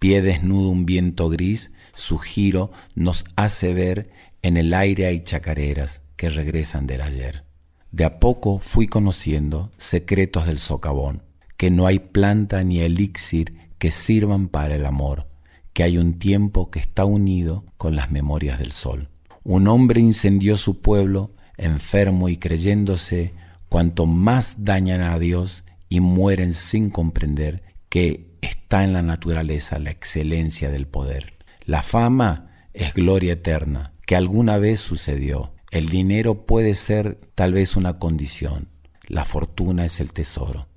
Pie 0.05 0.21
desnudo 0.21 0.69
un 0.69 0.85
viento 0.85 1.29
gris, 1.29 1.71
su 1.95 2.19
giro 2.19 2.69
nos 2.93 3.25
hace 3.35 3.73
ver 3.73 4.11
en 4.43 4.55
el 4.55 4.71
aire 4.75 5.07
hay 5.07 5.23
chacareras 5.23 6.03
que 6.15 6.29
regresan 6.29 6.85
del 6.85 7.01
ayer. 7.01 7.43
De 7.91 8.05
a 8.05 8.19
poco 8.19 8.59
fui 8.59 8.85
conociendo 8.85 9.71
secretos 9.77 10.45
del 10.45 10.59
socavón, 10.59 11.23
que 11.57 11.71
no 11.71 11.87
hay 11.87 11.97
planta 11.97 12.63
ni 12.63 12.81
elixir 12.81 13.55
que 13.79 13.89
sirvan 13.89 14.47
para 14.47 14.75
el 14.75 14.85
amor, 14.85 15.27
que 15.73 15.81
hay 15.81 15.97
un 15.97 16.19
tiempo 16.19 16.69
que 16.69 16.77
está 16.77 17.03
unido 17.03 17.65
con 17.75 17.95
las 17.95 18.11
memorias 18.11 18.59
del 18.59 18.73
sol. 18.73 19.09
Un 19.43 19.67
hombre 19.67 20.01
incendió 20.01 20.55
su 20.55 20.81
pueblo, 20.81 21.31
enfermo 21.57 22.29
y 22.29 22.37
creyéndose 22.37 23.33
cuanto 23.69 24.05
más 24.05 24.65
dañan 24.65 25.01
a 25.01 25.17
Dios 25.17 25.63
y 25.89 25.99
mueren 25.99 26.53
sin 26.53 26.91
comprender 26.91 27.63
que 27.89 28.34
está 28.45 28.83
en 28.83 28.93
la 28.93 29.01
naturaleza 29.01 29.79
la 29.79 29.91
excelencia 29.91 30.69
del 30.69 30.87
poder. 30.87 31.33
La 31.65 31.83
fama 31.83 32.67
es 32.73 32.93
gloria 32.93 33.33
eterna, 33.33 33.93
que 34.05 34.15
alguna 34.15 34.57
vez 34.57 34.79
sucedió. 34.79 35.53
El 35.71 35.89
dinero 35.89 36.45
puede 36.45 36.75
ser 36.75 37.19
tal 37.35 37.53
vez 37.53 37.75
una 37.75 37.99
condición. 37.99 38.69
La 39.07 39.25
fortuna 39.25 39.85
es 39.85 39.99
el 39.99 40.13
tesoro 40.13 40.67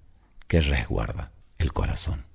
que 0.46 0.60
resguarda 0.60 1.32
el 1.58 1.72
corazón. 1.72 2.27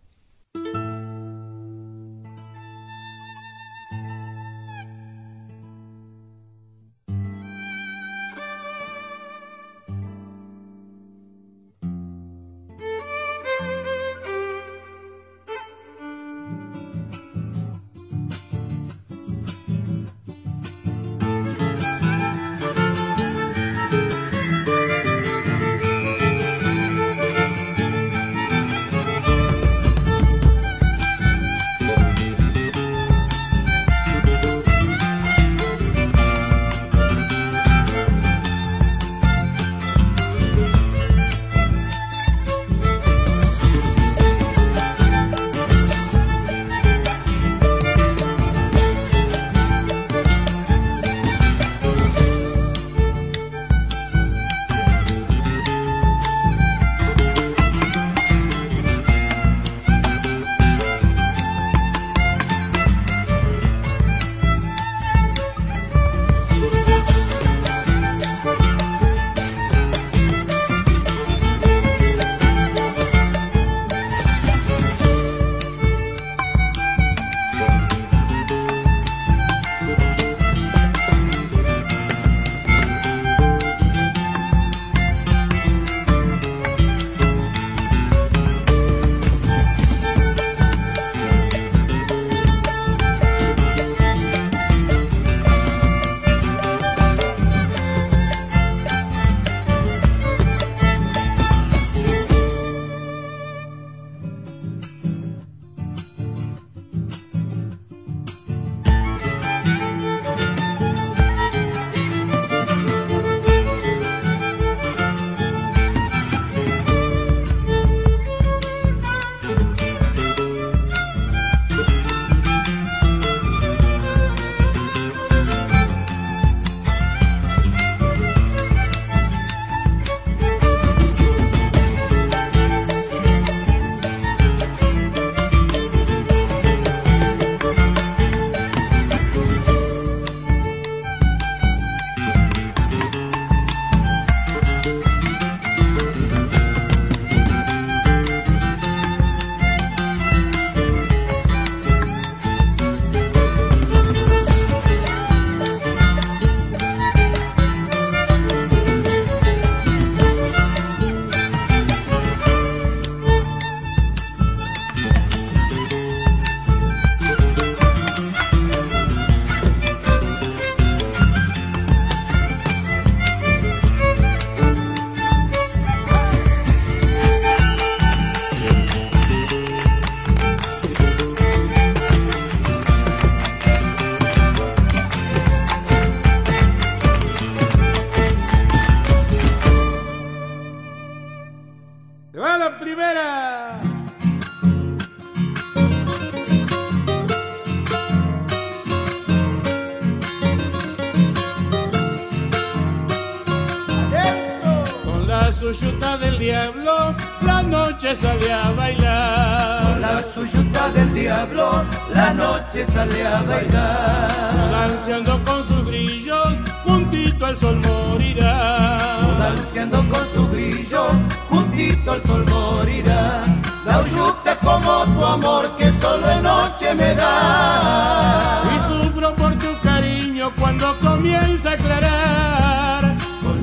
Noche 207.93 208.15
sale 208.15 208.51
a 208.51 208.71
bailar. 208.71 209.83
Con 209.83 210.01
la 210.01 210.21
suyuta 210.21 210.89
del 210.89 211.13
diablo, 211.13 211.85
la 212.13 212.33
noche 212.33 212.85
sale 212.85 213.25
a 213.25 213.41
bailar. 213.43 214.71
Danceando 214.71 215.43
con 215.45 215.63
sus 215.63 215.85
brillos, 215.85 216.47
juntito 216.85 217.45
al 217.45 217.57
sol 217.57 217.79
morirá. 217.81 218.97
Danceando 219.37 219.97
con 220.09 220.27
sus 220.27 220.49
brillos, 220.49 221.11
juntito 221.49 222.11
al 222.11 222.21
sol 222.23 222.45
morirá. 222.49 223.43
La 223.85 223.99
uyuta 224.01 224.57
como 224.57 225.05
tu 225.13 225.25
amor 225.25 225.75
que 225.77 225.91
solo 225.91 226.31
en 226.31 226.43
noche 226.43 226.95
me 226.95 227.13
da. 227.13 228.63
Y 228.75 228.79
sufro 228.87 229.35
por 229.35 229.55
tu 229.57 229.79
cariño 229.81 230.51
cuando 230.59 230.97
comienza 230.99 231.71
a 231.71 231.73
aclarar 231.73 232.63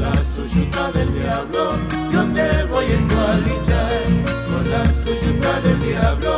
la 0.00 0.22
suyuta 0.22 0.90
del 0.92 1.12
diablo, 1.12 1.72
te 2.34 2.64
voy 2.64 2.84
a 2.84 2.94
encualichar. 2.94 3.92
Con 4.50 4.70
la 4.70 4.84
suyuta 5.04 5.60
del 5.60 5.80
diablo, 5.80 6.32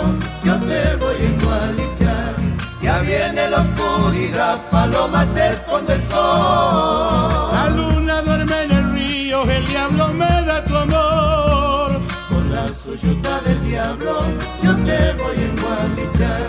yo 0.45 0.55
te 0.61 0.97
voy 0.97 1.17
a 1.17 1.29
encualichar. 1.33 2.35
Ya 2.83 2.99
viene 2.99 3.49
la 3.49 3.61
oscuridad, 3.61 4.59
paloma 4.71 5.25
se 5.27 5.51
esconde 5.51 5.95
el 5.95 6.03
sol. 6.03 7.53
La 7.53 7.69
luna 7.69 8.23
duerme 8.23 8.65
en 8.65 8.73
el 8.73 8.93
río, 8.93 9.43
el 9.45 9.67
diablo 9.67 10.09
me 10.09 10.27
da 10.27 10.65
tu 10.65 10.77
amor. 10.77 12.01
Con 12.29 12.53
la 12.53 12.67
suyuta 12.69 13.41
del 13.41 13.63
diablo, 13.65 14.21
yo 14.63 14.75
te 14.77 15.13
voy 15.23 15.37
a 15.37 15.47
encualichar. 15.51 16.41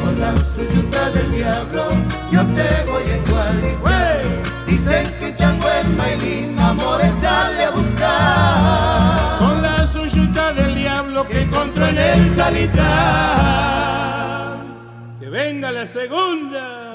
Con 0.00 0.20
la 0.20 0.34
suyuta 0.54 1.10
del 1.10 1.30
diablo, 1.30 1.84
yo 2.30 2.40
te 2.46 2.90
voy 2.90 3.10
a 3.10 3.16
encualichar. 3.16 4.22
Dicen 4.66 5.06
que 5.20 5.34
Chango 5.36 5.68
el 5.70 5.94
Mailín 5.94 6.58
amores 6.58 7.12
sale 7.20 7.64
a 7.64 7.70
buscar. 7.70 8.63
El 11.98 12.30
salitral. 12.30 12.84
Que 15.20 15.28
venga 15.28 15.70
la 15.70 15.86
segunda. 15.86 16.93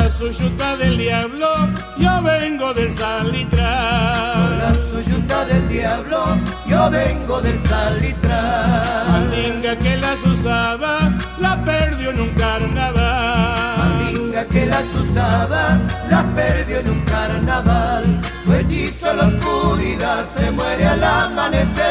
La 0.00 0.10
suyuta 0.10 0.76
del 0.76 0.98
diablo, 0.98 1.48
yo 1.96 2.22
vengo 2.22 2.74
del 2.74 2.90
salitral. 2.92 4.34
Con 4.34 4.58
la 4.58 4.74
suyuta 4.74 5.44
del 5.44 5.68
diablo, 5.68 6.18
yo 6.66 6.90
vengo 6.90 7.40
del 7.40 7.58
salitral. 7.60 9.08
Mandinga 9.12 9.76
que 9.76 9.96
las 9.96 10.20
usaba, 10.24 10.98
la 11.38 11.64
perdió 11.64 12.10
en 12.10 12.20
un 12.20 12.34
carnaval. 12.34 13.78
Mandinga 13.78 14.44
que 14.46 14.66
las 14.66 14.86
usaba, 14.94 15.78
la 16.10 16.22
perdió 16.34 16.80
en 16.80 16.90
un 16.90 17.00
carnaval. 17.02 18.20
Fue 18.44 18.60
hechizo 18.60 19.10
a 19.10 19.14
la 19.14 19.26
oscuridad, 19.28 20.24
se 20.36 20.50
muere 20.50 20.86
al 20.86 21.04
amanecer. 21.04 21.83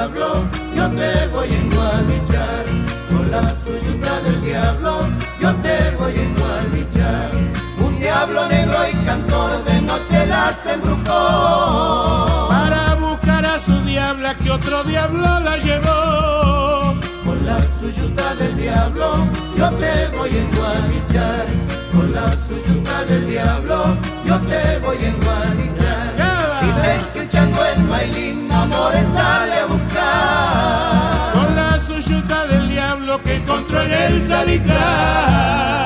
Diablo, 0.00 0.48
yo 0.74 0.88
te 0.88 1.26
voy 1.28 1.48
a 1.48 1.56
engualichar. 1.58 2.64
Con 3.10 3.30
la 3.30 3.54
suyuta 3.64 4.20
del 4.22 4.40
diablo, 4.40 5.08
yo 5.40 5.54
te 5.56 5.90
voy 5.98 6.16
a 6.16 6.22
engualichar. 6.22 7.30
Un 7.78 7.98
diablo 7.98 8.48
negro 8.48 8.78
y 8.90 8.94
cantor 9.04 9.62
de 9.64 9.82
noche 9.82 10.26
las 10.26 10.64
embrujó. 10.64 12.48
Para 12.48 12.94
buscar 12.94 13.44
a 13.44 13.58
su 13.58 13.78
diabla 13.82 14.38
que 14.38 14.50
otro 14.50 14.84
diablo 14.84 15.40
la 15.40 15.58
llevó. 15.58 16.94
Con 17.24 17.44
la 17.44 17.60
suyuta 17.78 18.34
del 18.36 18.56
diablo, 18.56 19.26
yo 19.58 19.68
te 19.70 20.08
voy 20.16 20.30
a 20.30 20.40
engualichar. 20.40 21.46
Con 21.92 22.12
la 22.14 22.34
suyuta 22.48 23.04
del 23.04 23.26
diablo, 23.26 23.96
yo 24.24 24.40
te 24.40 24.78
voy 24.78 24.96
a 24.96 25.08
engualichar. 25.08 25.70
Dicen 26.62 27.00
que 27.12 27.20
un 27.20 27.28
chango 27.28 27.64
en 27.64 27.88
Mailín 27.88 28.50
amores 28.52 29.06
sale 29.14 29.60
a 29.60 29.66
buscar. 29.66 29.89
lo 33.10 33.20
que 33.20 33.34
encontró 33.34 33.82
en 33.82 33.90
el 33.90 34.20
salitrán. 34.20 35.79